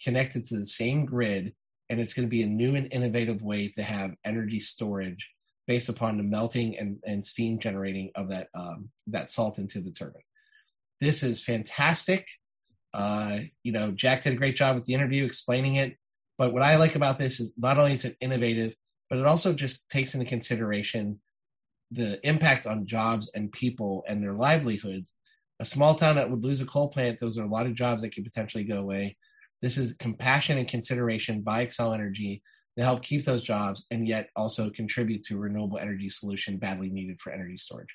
[0.04, 1.54] connected to the same grid.
[1.90, 5.30] And it's going to be a new and innovative way to have energy storage
[5.68, 9.92] based upon the melting and, and steam generating of that um, that salt into the
[9.92, 10.22] turbine.
[11.00, 12.28] This is fantastic.
[12.94, 15.96] Uh, you know, Jack did a great job with the interview explaining it.
[16.38, 18.76] But what I like about this is not only is it innovative,
[19.10, 21.20] but it also just takes into consideration
[21.92, 25.14] the impact on jobs and people and their livelihoods.
[25.60, 28.02] A small town that would lose a coal plant, those are a lot of jobs
[28.02, 29.18] that could potentially go away.
[29.62, 32.44] This is compassion and consideration by Xcel Energy
[32.78, 36.90] to help keep those jobs and yet also contribute to a renewable energy solution badly
[36.90, 37.90] needed for energy storage.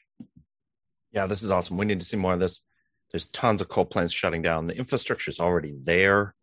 [1.12, 1.76] Yeah, this is awesome.
[1.76, 2.62] We need to see more of this.
[3.12, 4.64] There's tons of coal plants shutting down.
[4.64, 6.34] The infrastructure is already there.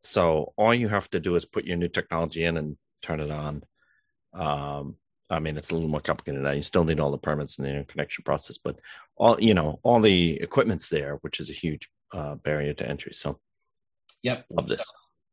[0.00, 3.30] So all you have to do is put your new technology in and turn it
[3.30, 3.64] on.
[4.32, 4.96] Um,
[5.30, 6.52] I mean, it's a little more complicated now.
[6.52, 8.78] You still need all the permits and the interconnection process, but
[9.16, 13.12] all you know, all the equipment's there, which is a huge uh, barrier to entry.
[13.14, 13.40] So,
[14.22, 14.78] yep, love this.
[14.78, 14.84] So,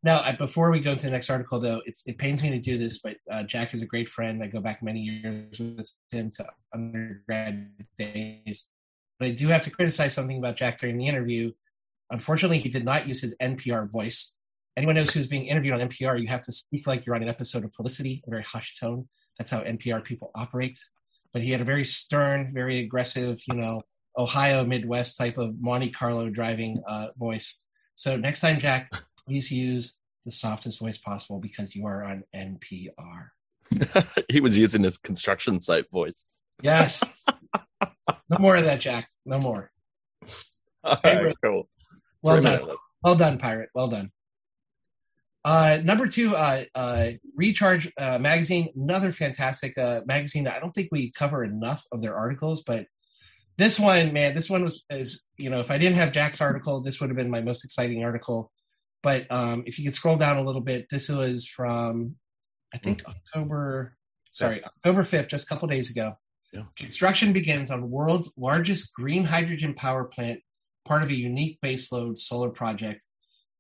[0.04, 2.78] now, before we go into the next article, though, it's it pains me to do
[2.78, 4.42] this, but uh, Jack is a great friend.
[4.44, 8.70] I go back many years with him to undergrad days.
[9.22, 11.52] But I do have to criticize something about Jack during the interview.
[12.10, 14.36] Unfortunately, he did not use his NPR voice.
[14.76, 17.30] Anyone knows who's being interviewed on NPR, you have to speak like you're on an
[17.30, 19.08] episode of Felicity, a very hushed tone.
[19.38, 20.80] That's how NPR people operate.
[21.34, 23.84] But he had a very stern, very aggressive, you know,
[24.18, 27.64] Ohio Midwest type of Monte Carlo driving uh, voice.
[27.94, 28.92] So next time, Jack,
[29.28, 33.30] please use the softest voice possible because you are on NPR.
[34.30, 36.32] he was using his construction site voice.
[36.64, 37.04] Yes.
[38.32, 39.11] no more of that, Jack.
[39.26, 39.72] No more.
[40.84, 41.68] All right, cool.
[42.24, 42.70] Well done.
[43.04, 43.70] Well done, pirate.
[43.74, 44.12] Well done.
[45.44, 50.48] Uh, number two, uh, uh, Recharge uh, magazine, another fantastic uh, magazine.
[50.48, 52.86] I don't think we cover enough of their articles, but
[53.58, 56.82] this one, man, this one was is you know, if I didn't have Jack's article,
[56.82, 58.52] this would have been my most exciting article.
[59.04, 62.16] But um, if you could scroll down a little bit, this was from
[62.74, 63.10] I think mm.
[63.10, 63.98] October,
[64.32, 64.64] sorry.
[64.64, 66.14] October fifth, just a couple days ago.
[66.52, 66.64] Yeah.
[66.76, 70.42] Construction begins on world's largest green hydrogen power plant,
[70.86, 73.06] part of a unique baseload solar project.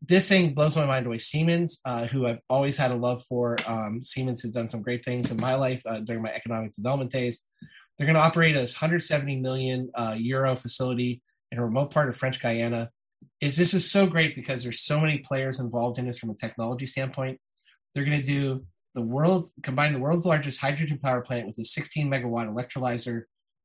[0.02, 1.20] This thing blows my mind away.
[1.20, 5.06] Siemens, uh, who I've always had a love for, um, Siemens has done some great
[5.06, 7.44] things in my life uh, during my economic development days.
[7.98, 12.18] They're going to operate a 170 million uh, euro facility in a remote part of
[12.18, 12.90] French Guiana.
[13.40, 16.36] Is this is so great because there's so many players involved in this from a
[16.36, 17.40] technology standpoint.
[17.94, 21.66] They're going to do the world combined the world's largest hydrogen power plant with a
[21.66, 23.24] 16 megawatt electrolyzer,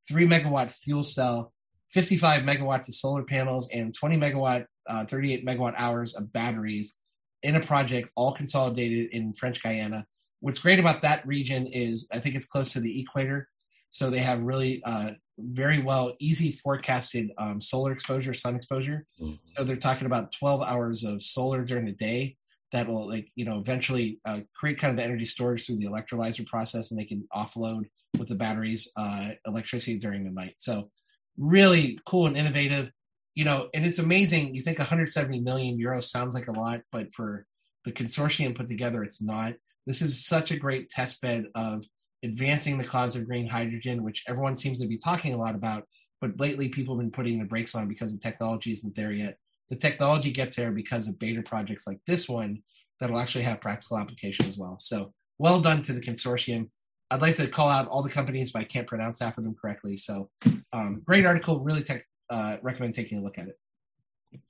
[0.09, 1.53] 3 megawatt fuel cell,
[1.91, 6.97] 55 megawatts of solar panels, and 20 megawatt, uh, 38 megawatt hours of batteries
[7.43, 10.07] in a project all consolidated in French Guiana.
[10.41, 13.49] What's great about that region is I think it's close to the equator.
[13.91, 19.07] So they have really uh, very well, easy forecasted um, solar exposure, sun exposure.
[19.21, 19.35] Mm-hmm.
[19.45, 22.37] So they're talking about 12 hours of solar during the day
[22.73, 25.87] that will like you know eventually uh, create kind of the energy storage through the
[25.87, 27.85] electrolyzer process and they can offload
[28.19, 30.55] with the batteries uh, electricity during the night.
[30.59, 30.91] So
[31.37, 32.91] really cool and innovative.
[33.35, 34.55] You know and it's amazing.
[34.55, 37.47] You think 170 million euros sounds like a lot but for
[37.85, 39.55] the consortium put together it's not.
[39.85, 41.85] This is such a great test bed of
[42.25, 45.85] advancing the cause of green hydrogen which everyone seems to be talking a lot about
[46.21, 49.37] but lately people have been putting the brakes on because the technology isn't there yet
[49.69, 52.63] the technology gets there because of beta projects like this one
[53.01, 54.79] that'll actually have practical application as well.
[54.81, 56.71] So well done to the consortium.
[57.11, 59.55] I'd like to call out all the companies, but I can't pronounce half of them
[59.55, 59.97] correctly.
[59.97, 60.31] So
[60.73, 61.61] um, great article.
[61.61, 63.59] Really tech, uh, recommend taking a look at it.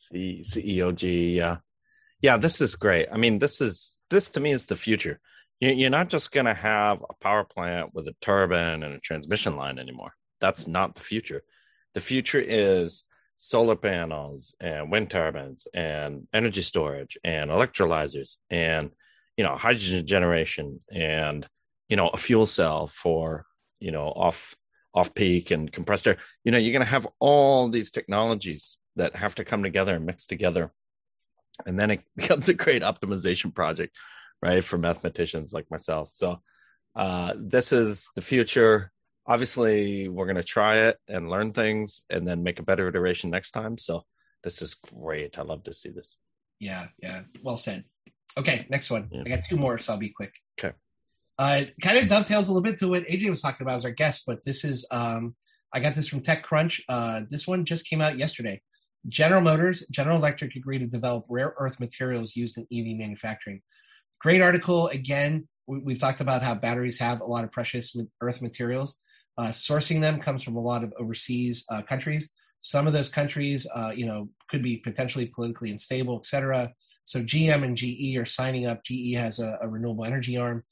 [0.01, 1.59] CEOG, yeah,
[2.21, 2.37] yeah.
[2.39, 3.09] This is great.
[3.13, 5.21] I mean, this is this to me is the future.
[5.61, 9.57] You're not just going to have a power plant with a turbine and a transmission
[9.57, 10.13] line anymore.
[10.41, 11.43] That's not the future.
[11.95, 13.05] The future is
[13.39, 18.91] solar panels and wind turbines and energy storage and electrolyzers and
[19.37, 21.47] you know hydrogen generation and
[21.89, 23.45] you know a fuel cell for
[23.79, 24.55] you know off
[24.95, 26.17] off peak and compressed air.
[26.45, 30.07] You know you're going to have all these technologies that have to come together and
[30.07, 30.73] mix together.
[31.67, 33.95] And then it becomes a great optimization project
[34.43, 36.13] right for mathematicians like myself.
[36.13, 36.41] So
[36.95, 38.91] uh, this is the future
[39.27, 43.31] obviously we're going to try it and learn things and then make a better iteration
[43.31, 43.79] next time.
[43.79, 44.05] So
[44.43, 45.39] this is great.
[45.39, 46.17] I love to see this.
[46.61, 47.23] Yeah yeah.
[47.43, 47.85] Well said.
[48.39, 49.09] Okay next one.
[49.11, 49.23] Yeah.
[49.27, 50.33] i got two more so i'll be quick.
[50.59, 50.75] Okay.
[51.39, 53.91] Uh kind of dovetails a little bit to what adrian was talking about as our
[53.91, 55.35] guest but this is um
[55.73, 56.81] i got this from techcrunch.
[56.89, 58.61] Uh this one just came out yesterday.
[59.09, 63.61] General motors general electric agreed to develop rare earth materials used in ev manufacturing.
[64.21, 64.89] Great article.
[64.89, 69.01] Again we, have talked about how batteries have a lot of precious earth materials
[69.39, 72.31] uh, sourcing them comes from a lot of overseas uh, countries.
[72.61, 76.73] Some of those countries, uh, you know, could be potentially politically unstable, et cetera.
[77.05, 78.83] So GM and GE are signing up.
[78.83, 80.65] GE has a, a renewable energy arm.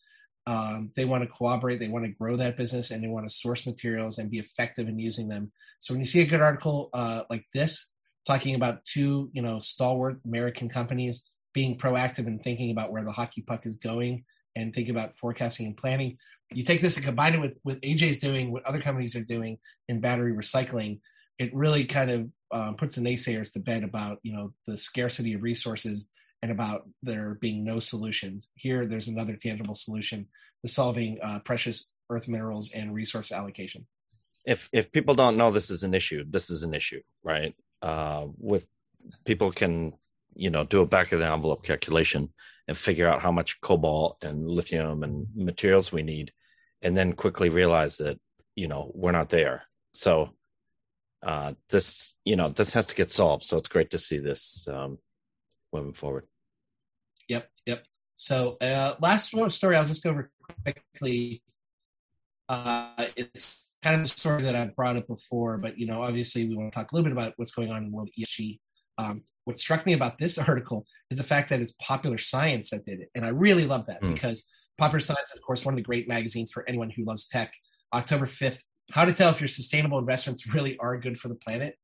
[0.46, 1.78] Um, they want to cooperate.
[1.78, 4.88] They want to grow that business, and they want to source materials and be effective
[4.88, 5.52] in using them.
[5.78, 7.90] So when you see a good article uh, like this,
[8.26, 13.12] talking about two, you know, stalwart American companies being proactive and thinking about where the
[13.12, 14.24] hockey puck is going
[14.56, 16.18] and think about forecasting and planning.
[16.52, 19.58] You take this and combine it with what AJ's doing, what other companies are doing
[19.88, 21.00] in battery recycling.
[21.38, 25.34] It really kind of um, puts the naysayers to bed about you know the scarcity
[25.34, 26.08] of resources
[26.42, 28.50] and about there being no solutions.
[28.54, 30.26] Here, there's another tangible solution
[30.62, 33.86] to solving uh, precious earth minerals and resource allocation.
[34.44, 37.54] If if people don't know this is an issue, this is an issue, right?
[37.82, 38.66] Uh, with
[39.24, 39.94] people can
[40.34, 42.32] you know do a back of the envelope calculation
[42.66, 46.32] and figure out how much cobalt and lithium and materials we need
[46.82, 48.18] and then quickly realize that
[48.54, 49.64] you know we're not there.
[49.92, 50.30] So
[51.22, 53.42] uh, this you know this has to get solved.
[53.42, 54.98] So it's great to see this um,
[55.72, 56.26] moving forward.
[57.28, 57.84] Yep yep.
[58.14, 60.30] So uh, last story i'll just go over
[60.62, 61.42] quickly.
[62.48, 66.48] Uh, it's kind of a story that i've brought up before but you know obviously
[66.48, 68.58] we want to talk a little bit about what's going on in the world esg
[68.96, 72.84] um, what struck me about this article is the fact that it's Popular Science that
[72.84, 74.12] did it, and I really love that mm.
[74.14, 74.46] because
[74.78, 77.52] Popular Science is, of course, one of the great magazines for anyone who loves tech.
[77.92, 81.76] October fifth, how to tell if your sustainable investments really are good for the planet.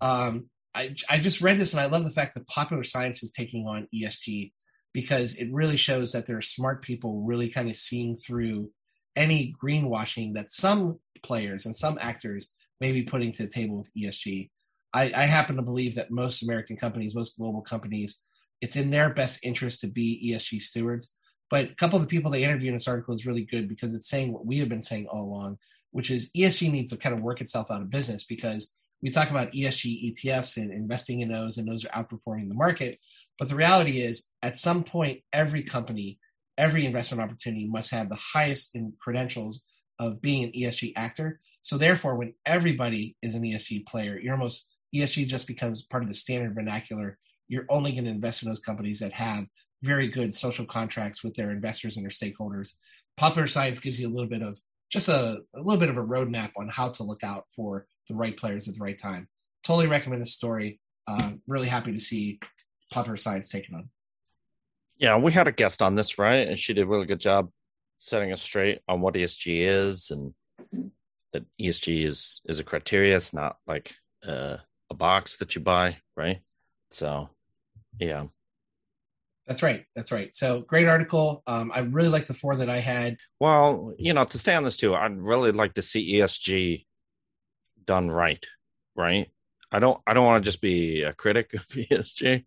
[0.00, 3.30] Um, I, I just read this and I love the fact that Popular Science is
[3.30, 4.52] taking on ESG
[4.92, 8.70] because it really shows that there are smart people really kind of seeing through
[9.16, 12.50] any greenwashing that some players and some actors
[12.80, 14.50] may be putting to the table with ESG.
[14.94, 18.22] I, I happen to believe that most American companies, most global companies,
[18.60, 21.12] it's in their best interest to be ESG stewards.
[21.50, 23.92] But a couple of the people they interviewed in this article is really good because
[23.92, 25.58] it's saying what we have been saying all along,
[25.90, 28.72] which is ESG needs to kind of work itself out of business because
[29.02, 32.98] we talk about ESG ETFs and investing in those, and those are outperforming the market.
[33.38, 36.18] But the reality is, at some point, every company,
[36.56, 39.64] every investment opportunity must have the highest in credentials
[39.98, 41.40] of being an ESG actor.
[41.60, 46.08] So therefore, when everybody is an ESG player, you're almost ESG just becomes part of
[46.08, 47.18] the standard vernacular.
[47.48, 49.46] You're only going to invest in those companies that have
[49.82, 52.72] very good social contracts with their investors and their stakeholders.
[53.16, 54.58] Popular science gives you a little bit of
[54.90, 58.14] just a, a little bit of a roadmap on how to look out for the
[58.14, 59.28] right players at the right time.
[59.64, 60.80] Totally recommend this story.
[61.06, 62.38] Uh, really happy to see
[62.92, 63.90] popular science taken on.
[64.96, 66.46] Yeah, we had a guest on this, right?
[66.48, 67.50] And she did a really good job
[67.98, 70.34] setting us straight on what ESG is and
[71.32, 73.16] that ESG is is a criteria.
[73.16, 73.92] It's not like
[74.26, 74.58] uh,
[74.94, 76.40] a box that you buy, right?
[76.90, 77.28] So,
[77.98, 78.24] yeah.
[79.46, 79.84] That's right.
[79.94, 80.34] That's right.
[80.34, 81.42] So great article.
[81.46, 83.18] Um, I really like the four that I had.
[83.40, 86.86] Well, you know, to stay on this too, I'd really like to see ESG
[87.84, 88.44] done right.
[88.96, 89.28] Right.
[89.70, 90.00] I don't.
[90.06, 92.44] I don't want to just be a critic of ESG.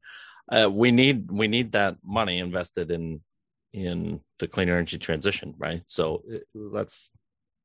[0.49, 3.21] Uh, we need we need that money invested in
[3.73, 5.83] in the clean energy transition, right?
[5.87, 6.23] So
[6.55, 7.11] let's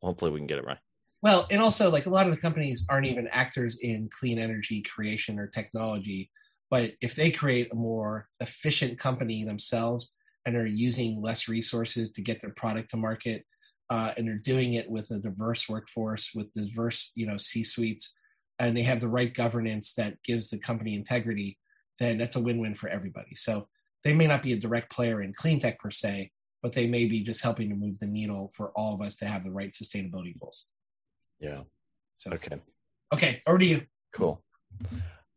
[0.02, 0.82] hopefully we can get it right.
[1.22, 4.82] Well, and also like a lot of the companies aren't even actors in clean energy
[4.82, 6.30] creation or technology,
[6.68, 12.22] but if they create a more efficient company themselves and are using less resources to
[12.22, 13.44] get their product to market,
[13.88, 18.18] uh, and they're doing it with a diverse workforce, with diverse you know C suites,
[18.58, 21.58] and they have the right governance that gives the company integrity,
[22.00, 23.34] then that's a win-win for everybody.
[23.36, 23.68] So
[24.02, 27.04] they may not be a direct player in clean tech per se, but they may
[27.04, 29.70] be just helping to move the needle for all of us to have the right
[29.70, 30.70] sustainability goals.
[31.42, 31.62] Yeah.
[32.16, 32.62] So okay.
[33.12, 33.82] Okay, over to you.
[34.14, 34.42] Cool.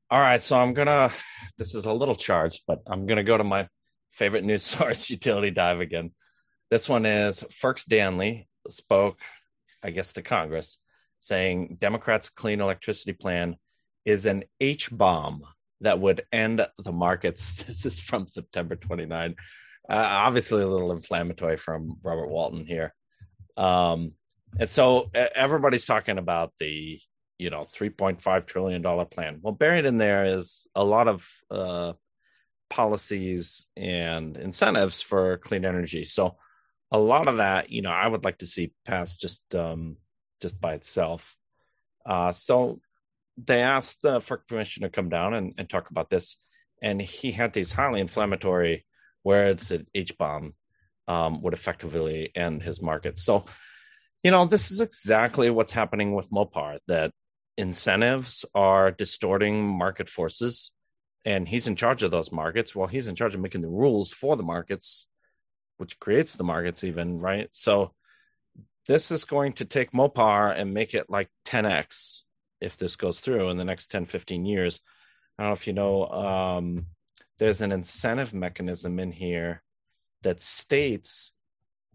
[0.10, 1.12] All right, so I'm gonna.
[1.58, 3.68] This is a little charged, but I'm gonna go to my
[4.12, 6.12] favorite news source, Utility Dive again.
[6.72, 9.20] This one is FERC's Danly spoke,
[9.84, 10.78] I guess, to Congress
[11.26, 13.56] saying Democrats' clean electricity plan
[14.06, 15.44] is an H bomb
[15.82, 17.64] that would end the markets.
[17.68, 19.36] This is from September 29.
[19.90, 22.94] Uh, obviously, a little inflammatory from Robert Walton here.
[23.58, 24.12] Um,
[24.60, 27.00] and so everybody's talking about the
[27.38, 29.40] you know 3.5 trillion dollar plan.
[29.42, 31.94] Well, buried in there is a lot of uh,
[32.70, 36.04] policies and incentives for clean energy.
[36.04, 36.38] So
[36.92, 39.98] a lot of that, you know, I would like to see passed just um,
[40.42, 41.36] just by itself.
[42.06, 42.80] Uh, so
[43.38, 46.38] they asked FERC commissioner to come down and, and talk about this,
[46.82, 48.86] and he had these highly inflammatory
[49.24, 50.54] words that H bomb
[51.08, 53.18] um, would effectively end his market.
[53.18, 53.46] So,
[54.26, 56.80] you know, this is exactly what's happening with MOPR.
[56.88, 57.12] That
[57.58, 60.72] incentives are distorting market forces,
[61.24, 62.74] and he's in charge of those markets.
[62.74, 65.06] Well, he's in charge of making the rules for the markets,
[65.78, 67.50] which creates the markets, even right.
[67.52, 67.94] So,
[68.88, 72.24] this is going to take MOPR and make it like 10x
[72.60, 74.82] if this goes through in the next 10, 15 years.
[75.38, 76.88] I don't know if you know, um,
[77.38, 79.62] there's an incentive mechanism in here
[80.24, 81.32] that states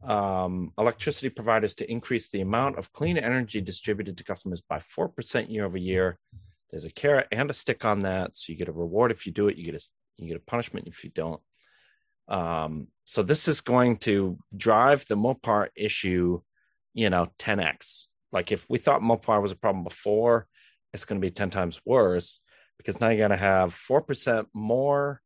[0.03, 5.51] um, electricity providers to increase the amount of clean energy distributed to customers by 4%
[5.51, 6.19] year over year.
[6.71, 8.37] There's a carrot and a stick on that.
[8.37, 9.85] So you get a reward if you do it, you get a,
[10.17, 11.41] you get a punishment if you don't.
[12.29, 16.41] Um, so this is going to drive the MOPR issue,
[16.95, 18.07] you know, 10x.
[18.33, 20.47] Like if we thought MOPR was a problem before,
[20.93, 22.41] it's going to be 10 times worse
[22.79, 25.21] because now you're going to have 4% more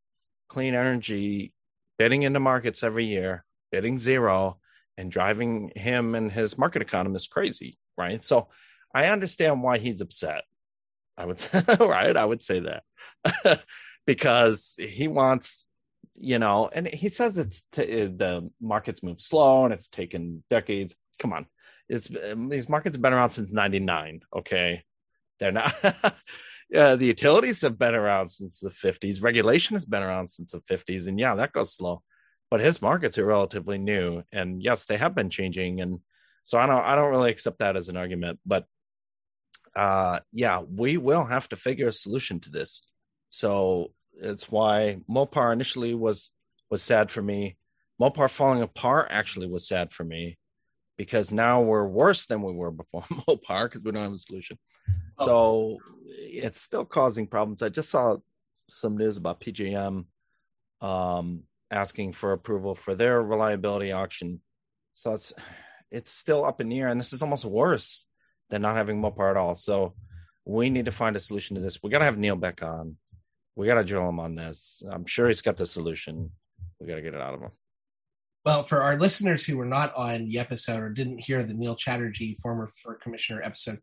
[0.49, 1.53] clean energy
[1.99, 4.59] bidding into markets every year, bidding zero,
[4.97, 8.25] and driving him and his market economists crazy, right?
[8.25, 8.49] So
[8.95, 10.45] I understand why he's upset.
[11.17, 11.47] I would
[11.81, 13.63] right, I would say that
[14.07, 15.67] because he wants,
[16.17, 20.43] you know, and he says it's t- uh, the markets move slow and it's taken
[20.49, 20.95] decades.
[21.19, 21.47] Come on,
[21.89, 24.23] it's um, these markets have been around since '99.
[24.35, 24.83] Okay,
[25.39, 25.75] they're not.
[26.71, 29.23] the utilities have been around since the 50s.
[29.23, 32.03] Regulation has been around since the 50s, and yeah, that goes slow.
[32.51, 35.81] But his markets are relatively new, and yes, they have been changing.
[35.81, 36.01] And
[36.43, 38.39] so I don't, I don't really accept that as an argument.
[38.47, 38.67] But
[39.75, 42.83] uh, yeah, we will have to figure a solution to this.
[43.31, 46.31] So it's why MOPR initially was
[46.71, 47.57] was sad for me.
[48.01, 50.39] MOPR falling apart actually was sad for me
[50.97, 54.59] because now we're worse than we were before MOPR because we don't have a solution.
[55.19, 55.27] Oh.
[55.27, 55.79] So
[56.09, 57.63] it's still causing problems.
[57.63, 58.17] I just saw
[58.69, 60.05] some news about PJM
[60.81, 61.43] um,
[61.75, 64.41] asking for approval for their reliability auction.
[64.93, 65.33] So it's
[65.91, 68.05] it's still up in the air, and this is almost worse
[68.51, 69.55] than not having MOPR at all.
[69.55, 69.95] So
[70.45, 71.83] we need to find a solution to this.
[71.83, 72.97] We got to have Neil back on.
[73.57, 74.83] We got to drill him on this.
[74.91, 76.31] I'm sure he's got the solution.
[76.81, 77.51] We got to get it out of him.
[78.45, 81.77] Well, for our listeners who were not on the episode or didn't hear the Neil
[81.77, 83.79] Chatterjee, former FERC commissioner episode,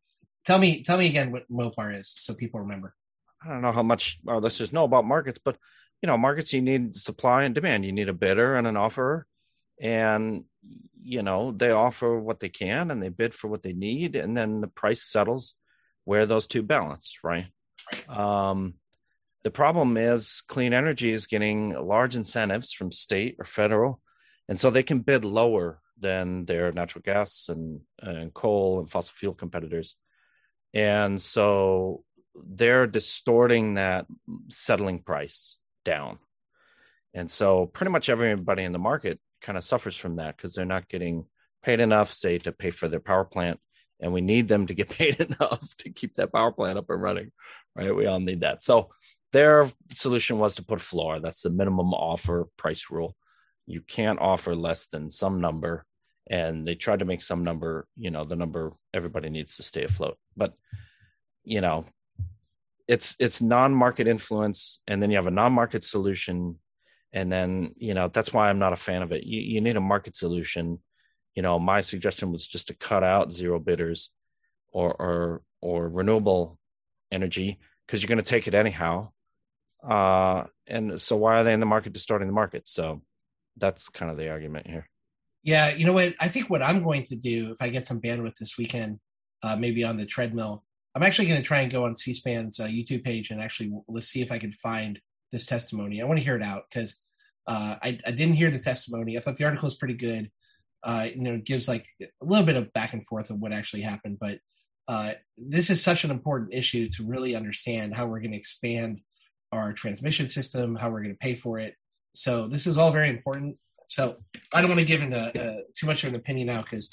[0.46, 2.96] Tell me, tell me again what MOPR is, so people remember.
[3.44, 5.58] I don't know how much our listeners know about markets, but
[6.02, 7.86] you know, markets you need supply and demand.
[7.86, 9.26] You need a bidder and an offerer,
[9.80, 10.46] and
[11.04, 14.36] you know they offer what they can and they bid for what they need, and
[14.36, 15.56] then the price settles
[16.06, 17.20] where those two balance.
[17.24, 17.48] Right.
[17.94, 18.18] right.
[18.18, 18.76] Um,
[19.44, 24.02] the problem is clean energy is getting large incentives from state or federal,
[24.48, 29.14] and so they can bid lower than their natural gas and, and coal and fossil
[29.14, 29.96] fuel competitors
[30.74, 32.04] and so
[32.36, 34.06] they're distorting that
[34.50, 36.20] settling price down.
[37.14, 40.66] And so pretty much everybody in the market kind of suffers from that because they're
[40.66, 41.26] not getting
[41.64, 43.60] paid enough say to pay for their power plant
[44.00, 47.02] and we need them to get paid enough to keep that power plant up and
[47.02, 47.32] running
[47.76, 47.96] right?
[47.96, 48.64] We all need that.
[48.64, 48.90] So
[49.32, 51.20] their solution was to put a floor.
[51.20, 53.16] That's the minimum offer price rule.
[53.66, 55.86] You can't offer less than some number
[56.30, 59.84] and they tried to make some number you know the number everybody needs to stay
[59.84, 60.18] afloat.
[60.36, 60.54] But
[61.44, 61.86] you know
[62.92, 66.60] it's it's non-market influence and then you have a non-market solution
[67.14, 69.24] and then you know that's why i'm not a fan of it.
[69.24, 70.80] You, you need a market solution.
[71.34, 74.12] You know my suggestion was just to cut out zero bidders
[74.74, 76.60] or or or renewable
[77.14, 79.12] energy because you're going to take it anyhow.
[79.82, 81.94] Uh and so why are they in the market?
[81.94, 82.68] Distorting the market.
[82.68, 83.02] So
[83.56, 84.90] that's kind of the argument here.
[85.44, 86.14] Yeah, you know what?
[86.20, 89.00] I think what I'm going to do if I get some bandwidth this weekend,
[89.44, 90.64] uh, maybe on the treadmill,
[90.96, 94.08] I'm actually going to try and go on C-SPAN's uh, YouTube page and actually let's
[94.08, 95.00] see if I can find
[95.32, 96.02] this testimony.
[96.02, 97.02] I want to hear it out because
[97.48, 99.18] uh, I, I, didn't hear the testimony.
[99.18, 100.30] I thought the article is pretty good.
[100.84, 103.54] Uh, you know, it gives like a little bit of back and forth of what
[103.54, 104.40] actually happened, but
[104.88, 109.00] uh, this is such an important issue to really understand how we're going to expand
[109.52, 111.76] our transmission system, how we're going to pay for it.
[112.14, 114.18] So this is all very important So
[114.54, 116.90] I don't want to give into uh, too much of an opinion now because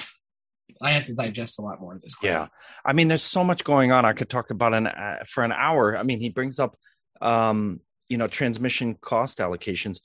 [0.83, 2.15] I have to digest a lot more of this.
[2.23, 2.49] Yeah,
[2.85, 4.05] I mean, there's so much going on.
[4.05, 5.97] I could talk about an uh, for an hour.
[5.97, 6.77] I mean, he brings up,
[7.21, 9.99] um, you know, transmission cost allocations,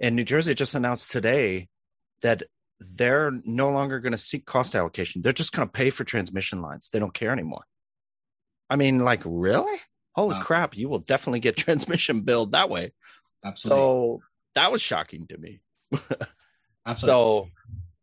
[0.00, 1.68] and New Jersey just announced today
[2.22, 2.42] that
[2.80, 5.22] they're no longer going to seek cost allocation.
[5.22, 6.88] They're just going to pay for transmission lines.
[6.92, 7.64] They don't care anymore.
[8.70, 9.78] I mean, like, really?
[10.12, 10.42] Holy wow.
[10.42, 10.76] crap!
[10.76, 12.92] You will definitely get transmission billed that way.
[13.44, 13.80] Absolutely.
[13.80, 14.20] So
[14.54, 15.60] that was shocking to me.
[16.86, 16.96] Absolutely.
[16.96, 17.48] So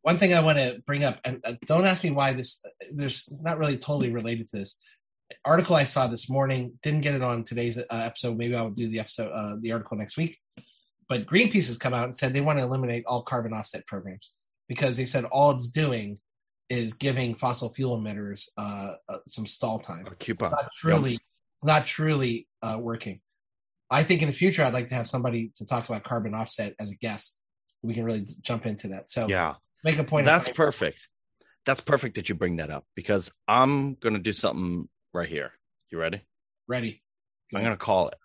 [0.06, 2.64] one thing I want to bring up, and uh, don't ask me why this.
[2.92, 4.80] There's it's not really totally related to this
[5.44, 6.74] article I saw this morning.
[6.84, 8.38] Didn't get it on today's uh, episode.
[8.38, 10.38] Maybe I'll do the episode, uh, the article next week.
[11.10, 14.32] But Greenpeace has come out and said they want to eliminate all carbon offset programs
[14.70, 16.20] because they said all it's doing
[16.70, 20.06] is giving fossil fuel emitters uh, uh, some stall time.
[20.06, 20.54] A coupon.
[20.54, 21.22] It's not truly, yep.
[21.58, 23.22] it's not truly uh, working.
[23.90, 26.76] I think in the future, I'd like to have somebody to talk about carbon offset
[26.80, 27.40] as a guest.
[27.82, 29.10] We can really jump into that.
[29.10, 30.26] So yeah, make a point.
[30.26, 31.08] That's perfect.
[31.66, 35.52] That's perfect that you bring that up because I'm going to do something right here.
[35.90, 36.22] You ready?
[36.68, 37.02] Ready.
[37.52, 38.16] Go I'm going to call it.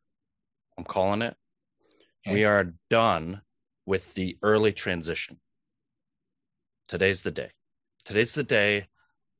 [0.76, 1.36] I'm calling it.
[2.26, 2.34] Okay.
[2.34, 3.42] We are done
[3.86, 5.38] with the early transition.
[6.88, 7.50] Today's the day.
[8.04, 8.86] Today's the day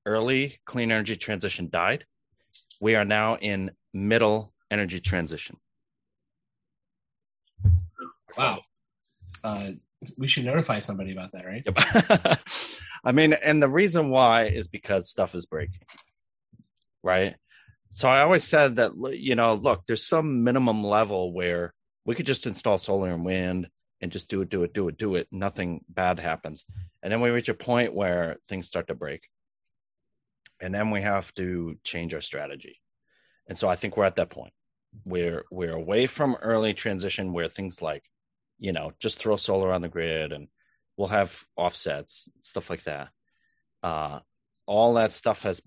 [0.07, 2.05] early clean energy transition died.
[2.81, 5.57] We are now in middle energy transition.
[8.37, 8.61] Wow.
[9.45, 9.73] Uh,
[10.17, 11.63] we should notify somebody about that, right?
[11.65, 12.41] Yep.
[13.05, 15.81] I mean, and the reason why is because stuff is breaking,
[17.03, 17.35] right?
[17.93, 21.75] So I always said that, you know, look, there's some minimum level where
[22.05, 23.69] we could just install solar and wind
[24.01, 25.29] and just do it, do it, do it, do it.
[25.31, 26.65] Nothing bad happens.
[27.03, 29.29] And then we reach a point where things start to break.
[30.61, 32.81] And then we have to change our strategy.
[33.47, 34.53] And so I think we're at that point.
[35.05, 38.05] We're we're away from early transition where things like,
[38.61, 40.47] you know, just throw solar on the grid and
[40.97, 43.09] we'll have offsets, stuff like that.
[43.83, 44.21] Uh,
[44.67, 45.61] all that stuff has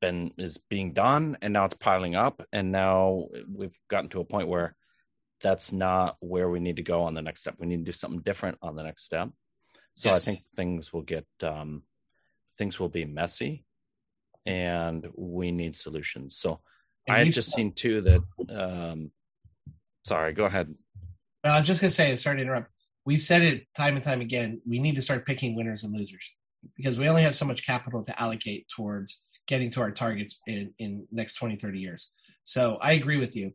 [0.00, 4.24] been is being done and now it's piling up and now we've gotten to a
[4.24, 4.76] point where
[5.42, 7.56] that's not where we need to go on the next step.
[7.58, 9.30] We need to do something different on the next step.
[9.96, 10.22] So yes.
[10.26, 11.82] I think things will get um,
[12.56, 13.64] things will be messy,
[14.46, 16.36] and we need solutions.
[16.36, 16.60] So
[17.06, 18.22] and I had just seen too that.
[18.48, 19.10] Um,
[20.04, 20.74] sorry, go ahead.
[21.44, 22.70] I was just gonna say, I'm sorry to interrupt.
[23.04, 24.60] We've said it time and time again.
[24.66, 26.32] We need to start picking winners and losers
[26.76, 30.72] because we only have so much capital to allocate towards getting to our targets in
[30.78, 32.12] in next 20 30 years
[32.44, 33.52] so i agree with you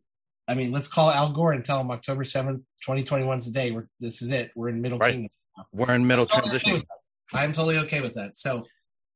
[0.47, 3.71] I mean, let's call Al Gore and tell him October 7th, 2021 is the day.
[3.71, 4.51] We're, this is it.
[4.55, 5.11] We're in middle right.
[5.11, 5.31] kingdom.
[5.73, 6.69] We're in middle I'm transition.
[6.69, 6.87] Totally okay
[7.33, 8.37] I'm totally okay with that.
[8.37, 8.63] So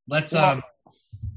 [0.09, 0.61] let's um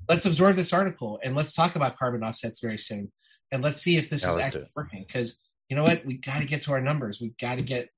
[0.08, 3.12] let's absorb this article and let's talk about carbon offsets very soon.
[3.52, 5.04] And let's see if this yeah, is actually working.
[5.06, 6.04] Because you know what?
[6.04, 7.20] We got to get to our numbers.
[7.20, 7.88] We got to get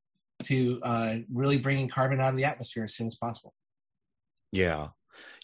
[0.44, 3.54] to uh, really bringing carbon out of the atmosphere as soon as possible.
[4.52, 4.88] Yeah.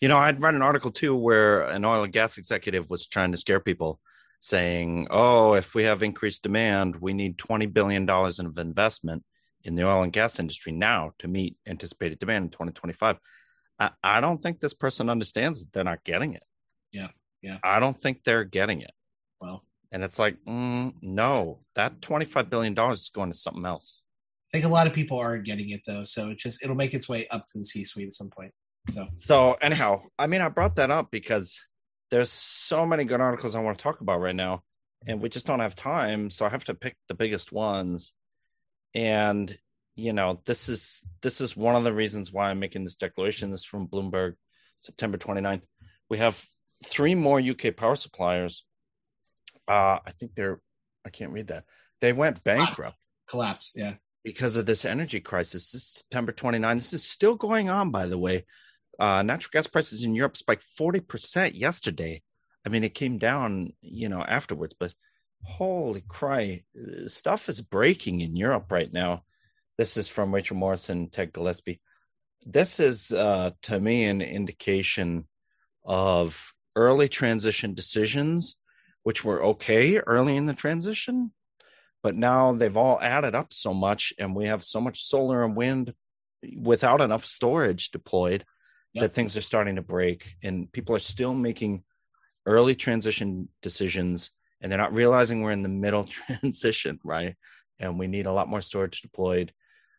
[0.00, 3.32] You know, I'd read an article too where an oil and gas executive was trying
[3.32, 4.00] to scare people
[4.40, 9.24] saying, oh, if we have increased demand, we need $20 billion of investment
[9.64, 13.18] in the oil and gas industry now to meet anticipated demand in 2025.
[13.78, 16.42] I, I don't think this person understands that they're not getting it.
[16.92, 17.08] Yeah.
[17.40, 17.58] Yeah.
[17.62, 18.92] I don't think they're getting it.
[19.40, 24.04] Well, and it's like, mm, no, that $25 billion is going to something else.
[24.52, 26.02] I think a lot of people are getting it though.
[26.02, 28.52] So it just, it'll make its way up to the C suite at some point.
[28.90, 31.60] So, so anyhow, I mean, I brought that up because
[32.10, 34.64] there's so many good articles I want to talk about right now,
[35.06, 36.30] and we just don't have time.
[36.30, 38.12] So I have to pick the biggest ones.
[38.94, 39.56] And
[39.94, 43.50] you know, this is this is one of the reasons why I'm making this declaration.
[43.50, 44.34] This from Bloomberg,
[44.80, 45.62] September 29th.
[46.10, 46.44] We have
[46.84, 48.64] three more UK power suppliers.
[49.72, 50.60] Uh, I think they're
[51.04, 51.64] I can't read that.
[52.00, 52.98] They went bankrupt.
[53.28, 53.94] Collapse, yeah.
[54.22, 55.70] Because of this energy crisis.
[55.70, 56.76] This is September 29.
[56.76, 58.44] This is still going on, by the way.
[58.98, 62.22] Uh, natural gas prices in Europe spiked 40% yesterday.
[62.64, 64.92] I mean, it came down, you know, afterwards, but
[65.42, 66.62] holy cry,
[67.06, 69.24] stuff is breaking in Europe right now.
[69.78, 71.80] This is from Rachel Morrison, Ted Gillespie.
[72.44, 75.26] This is, uh, to me, an indication
[75.84, 78.56] of early transition decisions,
[79.02, 81.32] which were okay early in the transition,
[82.02, 85.56] but now they've all added up so much, and we have so much solar and
[85.56, 85.94] wind
[86.56, 88.44] without enough storage deployed
[88.92, 89.02] yep.
[89.02, 91.84] that things are starting to break and people are still making
[92.46, 94.30] early transition decisions
[94.60, 97.36] and they're not realizing we're in the middle transition, right?
[97.78, 99.52] And we need a lot more storage deployed.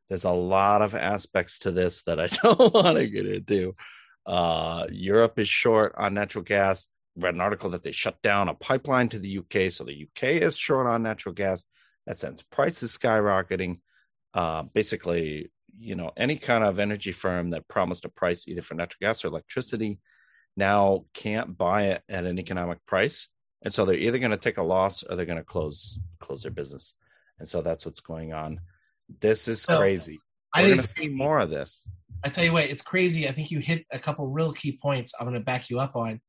[0.08, 3.74] There's a lot of aspects to this that I don't want to get into.
[4.26, 6.88] Uh, Europe is short on natural gas.
[7.16, 10.42] Read an article that they shut down a pipeline to the UK, so the UK
[10.42, 11.66] is short on natural gas.
[12.08, 13.80] That sends prices skyrocketing.
[14.34, 18.76] uh, basically, you know, any kind of energy firm that promised a price either for
[18.76, 20.00] natural gas or electricity
[20.58, 23.30] now can't buy it at an economic price,
[23.64, 26.44] and so they're either going to take a loss or they're going to close close
[26.44, 26.96] their business,
[27.40, 28.62] and so that's what's going on.
[29.22, 30.24] This is So, crazy.
[30.54, 31.88] I We're think going to see more of this.
[32.24, 33.28] I tell you what, it's crazy.
[33.28, 35.96] I think you hit a couple real key points I'm going to back you up
[35.96, 36.22] on.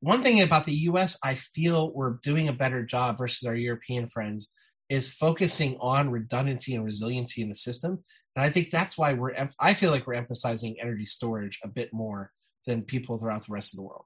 [0.00, 4.08] One thing about the US, I feel we're doing a better job versus our European
[4.08, 4.52] friends
[4.88, 8.02] is focusing on redundancy and resiliency in the system.
[8.34, 11.92] And I think that's why we're, I feel like we're emphasizing energy storage a bit
[11.92, 12.32] more
[12.66, 14.04] than people throughout the rest of the world.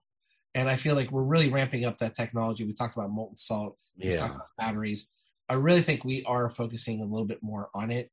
[0.54, 2.64] And I feel like we're really ramping up that technology.
[2.64, 4.16] We talked about molten salt, we Yeah.
[4.16, 5.12] talked about batteries.
[5.48, 8.10] I really think we are focusing a little bit more on it.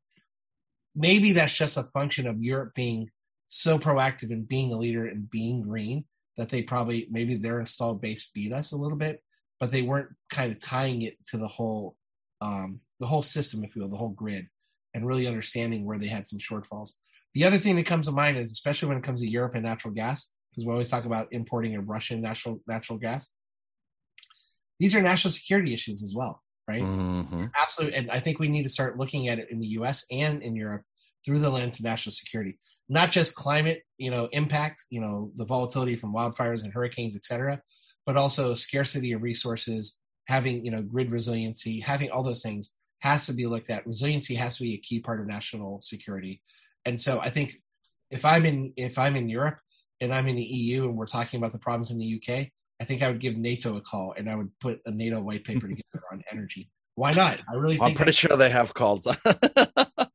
[0.96, 3.10] Maybe that's just a function of Europe being
[3.48, 6.06] so proactive and being a leader and being green
[6.38, 9.22] that they probably maybe their installed base beat us a little bit,
[9.60, 11.96] but they weren't kind of tying it to the whole
[12.42, 14.48] um, the whole system, if you will, the whole grid,
[14.94, 16.92] and really understanding where they had some shortfalls.
[17.34, 19.64] The other thing that comes to mind is especially when it comes to Europe and
[19.64, 23.30] natural gas, because we always talk about importing of Russian natural natural gas.
[24.80, 26.82] These are national security issues as well, right?
[26.82, 27.52] Mhm.
[27.60, 30.42] absolutely and i think we need to start looking at it in the us and
[30.42, 30.84] in europe
[31.26, 32.60] through the lens of national security
[32.92, 37.24] not just climate you know impact you know the volatility from wildfires and hurricanes et
[37.24, 37.60] cetera
[38.06, 43.26] but also scarcity of resources having you know grid resiliency having all those things has
[43.26, 46.42] to be looked at resiliency has to be a key part of national security
[46.86, 47.54] and so i think
[48.10, 49.58] if i'm in if i'm in europe
[50.02, 52.48] and i'm in the eu and we're talking about the problems in the uk
[52.82, 55.46] i think i would give nato a call and i would put a nato white
[55.46, 57.40] paper together on energy why not?
[57.50, 59.08] I really I'm pretty sure they have calls.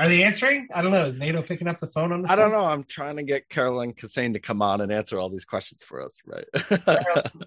[0.00, 0.66] Are they answering?
[0.72, 1.02] I don't know.
[1.04, 2.30] Is NATO picking up the phone on this?
[2.30, 2.58] I don't one?
[2.58, 2.64] know.
[2.64, 6.02] I'm trying to get Carolyn Kissane to come on and answer all these questions for
[6.02, 6.46] us, right?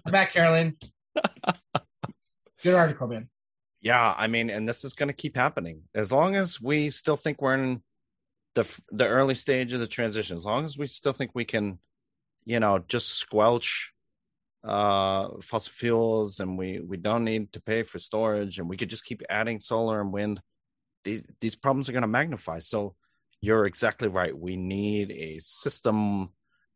[0.06, 0.76] I'm back, Carolyn.
[2.62, 3.28] Good article, man.
[3.80, 7.16] yeah, I mean, and this is going to keep happening as long as we still
[7.16, 7.82] think we're in
[8.54, 10.36] the the early stage of the transition.
[10.36, 11.80] As long as we still think we can,
[12.44, 13.90] you know, just squelch
[14.62, 18.88] uh fossil fuels and we we don't need to pay for storage and we could
[18.88, 20.40] just keep adding solar and wind
[21.04, 22.58] these these problems are going to magnify.
[22.58, 22.94] So
[23.40, 24.36] you're exactly right.
[24.36, 26.30] We need a system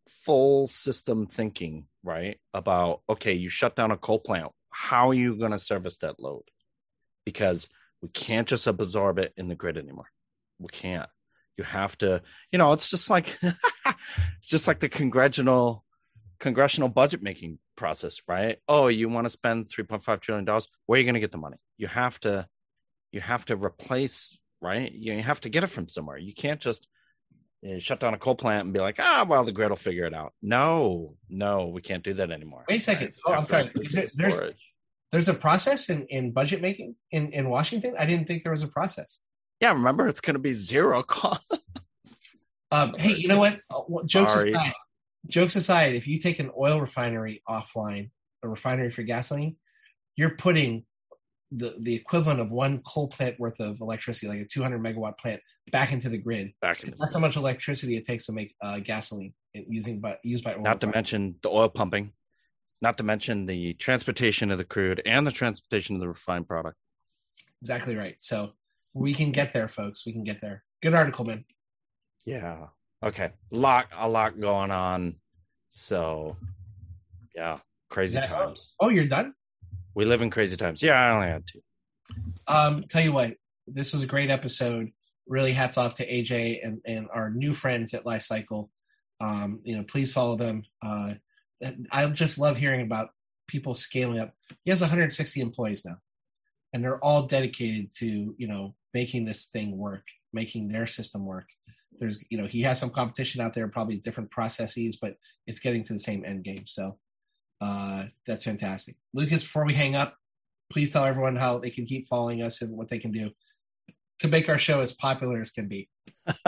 [0.07, 4.53] full system thinking right about okay you shut down a coal plant.
[4.71, 6.45] How are you going to service that load?
[7.25, 7.69] Because
[8.03, 10.11] we can't just absorb it in the grid anymore.
[10.59, 11.09] We can't.
[11.57, 12.23] You have to
[12.53, 15.85] you know it's just like it's just like the congressional
[16.39, 18.59] congressional budget making process right?
[18.69, 20.69] Oh you want to spend 3.5 trillion dollars?
[20.87, 21.57] Where are you going to get the money?
[21.79, 22.47] You have to
[23.13, 26.87] you have to replace right you have to get it from somewhere you can't just
[27.69, 30.05] uh, shut down a coal plant and be like ah well the grid will figure
[30.05, 33.07] it out no no we can't do that anymore Wait a second.
[33.07, 33.19] Right?
[33.27, 33.71] Oh, I'm sorry.
[33.77, 34.39] Is it- there's-
[35.11, 37.95] There's a process in, in budget making in, in Washington.
[37.99, 39.25] I didn't think there was a process.
[39.61, 41.51] yeah remember it's going to be zero cost
[42.71, 43.59] Um, hey, you know what?
[43.71, 44.51] Uh, what- Jokes Sorry.
[44.53, 44.73] aside,
[45.27, 48.11] jokes aside, if you take an oil refinery offline,
[48.43, 49.57] a refinery for gasoline,
[50.17, 50.85] you're putting
[51.51, 55.41] the the equivalent of one coal plant worth of electricity, like a 200 megawatt plant,
[55.73, 56.53] back into the grid.
[56.61, 60.45] back in That's how much electricity it takes to make uh, gasoline using by used
[60.45, 60.63] by oil.
[60.63, 62.13] not to mention the oil pumping
[62.81, 66.77] not to mention the transportation of the crude and the transportation of the refined product
[67.63, 68.17] Exactly right.
[68.21, 68.53] So
[68.95, 70.07] we can get there, folks.
[70.07, 70.65] We can get there.
[70.83, 71.45] Good article, man.
[72.25, 72.67] Yeah.
[73.05, 73.31] Okay.
[73.51, 75.17] Lot a lot going on.
[75.69, 76.37] So
[77.35, 77.59] yeah,
[77.91, 78.75] crazy times.
[78.81, 79.35] Oh, you're done.
[79.95, 80.83] We live in crazy times.
[80.83, 81.61] Yeah, I only had two.
[82.47, 83.35] Um, tell you what,
[83.67, 84.93] this was a great episode.
[85.27, 88.71] Really, hats off to AJ and, and our new friends at Li-Cycle.
[89.21, 90.63] Um, you know, please follow them.
[90.83, 91.15] Uh,
[91.91, 93.11] I just love hearing about
[93.47, 94.33] people scaling up.
[94.65, 95.99] He has 160 employees now,
[96.73, 101.47] and they're all dedicated to you know making this thing work, making their system work.
[101.99, 105.17] There's you know he has some competition out there, probably different processes, but
[105.47, 106.67] it's getting to the same end game.
[106.67, 106.99] So
[107.61, 108.97] uh, that's fantastic.
[109.15, 110.15] Lucas, before we hang up,
[110.71, 113.31] please tell everyone how they can keep following us and what they can do
[114.21, 115.89] to make our show as popular as can be.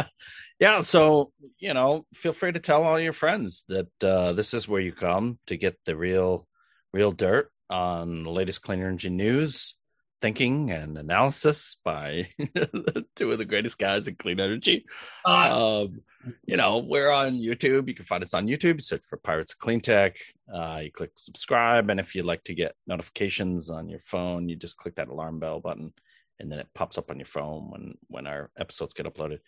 [0.60, 4.68] Yeah, so you know, feel free to tell all your friends that uh, this is
[4.68, 6.46] where you come to get the real,
[6.92, 9.74] real dirt on the latest clean energy news,
[10.20, 12.28] thinking and analysis by
[13.16, 14.84] two of the greatest guys in clean energy.
[15.24, 16.02] Uh, um,
[16.44, 17.88] you know, we're on YouTube.
[17.88, 18.82] You can find us on YouTube.
[18.82, 20.16] Search for Pirates of Clean Tech.
[20.52, 24.56] Uh, you click subscribe, and if you'd like to get notifications on your phone, you
[24.56, 25.92] just click that alarm bell button,
[26.38, 29.38] and then it pops up on your phone when when our episodes get uploaded.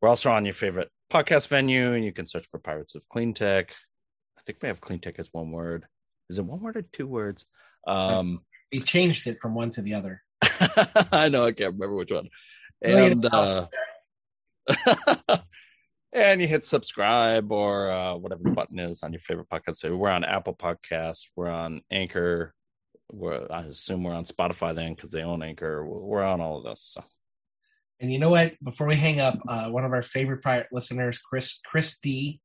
[0.00, 3.32] We're also on your favorite podcast venue, and you can search for Pirates of Clean
[3.32, 3.72] Tech.
[4.38, 5.86] I think we have Clean Tech as one word.
[6.28, 7.46] Is it one word or two words?
[7.86, 8.42] Um,
[8.72, 10.22] we changed it from one to the other.
[11.12, 12.28] I know I can't remember which one.
[12.82, 13.66] and uh,
[16.12, 19.76] and you hit subscribe or uh, whatever the button is on your favorite podcast.
[19.78, 22.54] So we're on Apple Podcasts, we're on Anchor,
[23.10, 25.86] we're I assume we're on Spotify then because they own Anchor.
[25.86, 26.82] We're on all of those.
[26.82, 27.04] So.
[28.00, 28.52] And you know what?
[28.62, 32.40] Before we hang up, uh, one of our favorite prior listeners, Chris Chris D,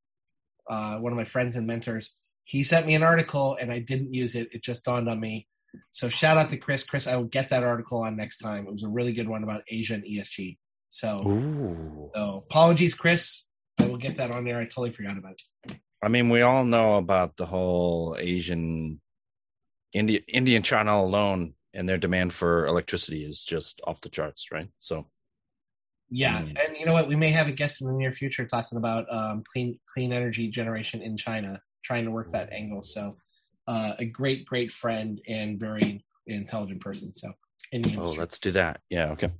[0.70, 4.14] uh, one of my friends and mentors, he sent me an article and I didn't
[4.14, 4.50] use it.
[4.52, 5.48] It just dawned on me.
[5.92, 6.84] So shout out to Chris.
[6.84, 8.66] Chris, I will get that article on next time.
[8.68, 10.58] It was a really good one about Asia and ESG.
[10.90, 13.48] So, so apologies, Chris.
[13.80, 14.60] I will get that on there.
[14.60, 15.34] I totally forgot about
[15.68, 15.78] it.
[16.04, 19.02] I mean, we all know about the whole Asian,
[19.94, 24.52] India, India and China alone, and their demand for electricity is just off the charts,
[24.52, 24.70] right?
[24.80, 25.08] So,
[26.10, 27.08] yeah, and you know what?
[27.08, 30.50] We may have a guest in the near future talking about um, clean clean energy
[30.50, 32.84] generation in China, trying to work that angle.
[32.84, 33.14] So,
[33.68, 37.14] uh, a great, great friend and very intelligent person.
[37.14, 37.32] So,
[37.72, 38.18] in the industry.
[38.18, 38.82] Oh, let's do that.
[38.90, 39.12] Yeah.
[39.12, 39.32] Okay.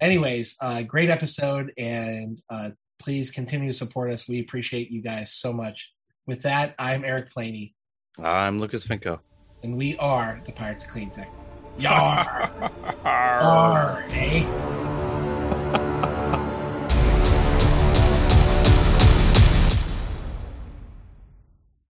[0.00, 4.28] Anyways, uh, great episode, and uh, please continue to support us.
[4.28, 5.90] We appreciate you guys so much.
[6.26, 7.74] With that, I'm Eric Planey.
[8.18, 9.18] I'm Lucas Finko.
[9.62, 11.30] And we are the Pirates of Clean Tech.
[11.78, 12.70] Yar!
[13.04, 14.44] Yar, eh?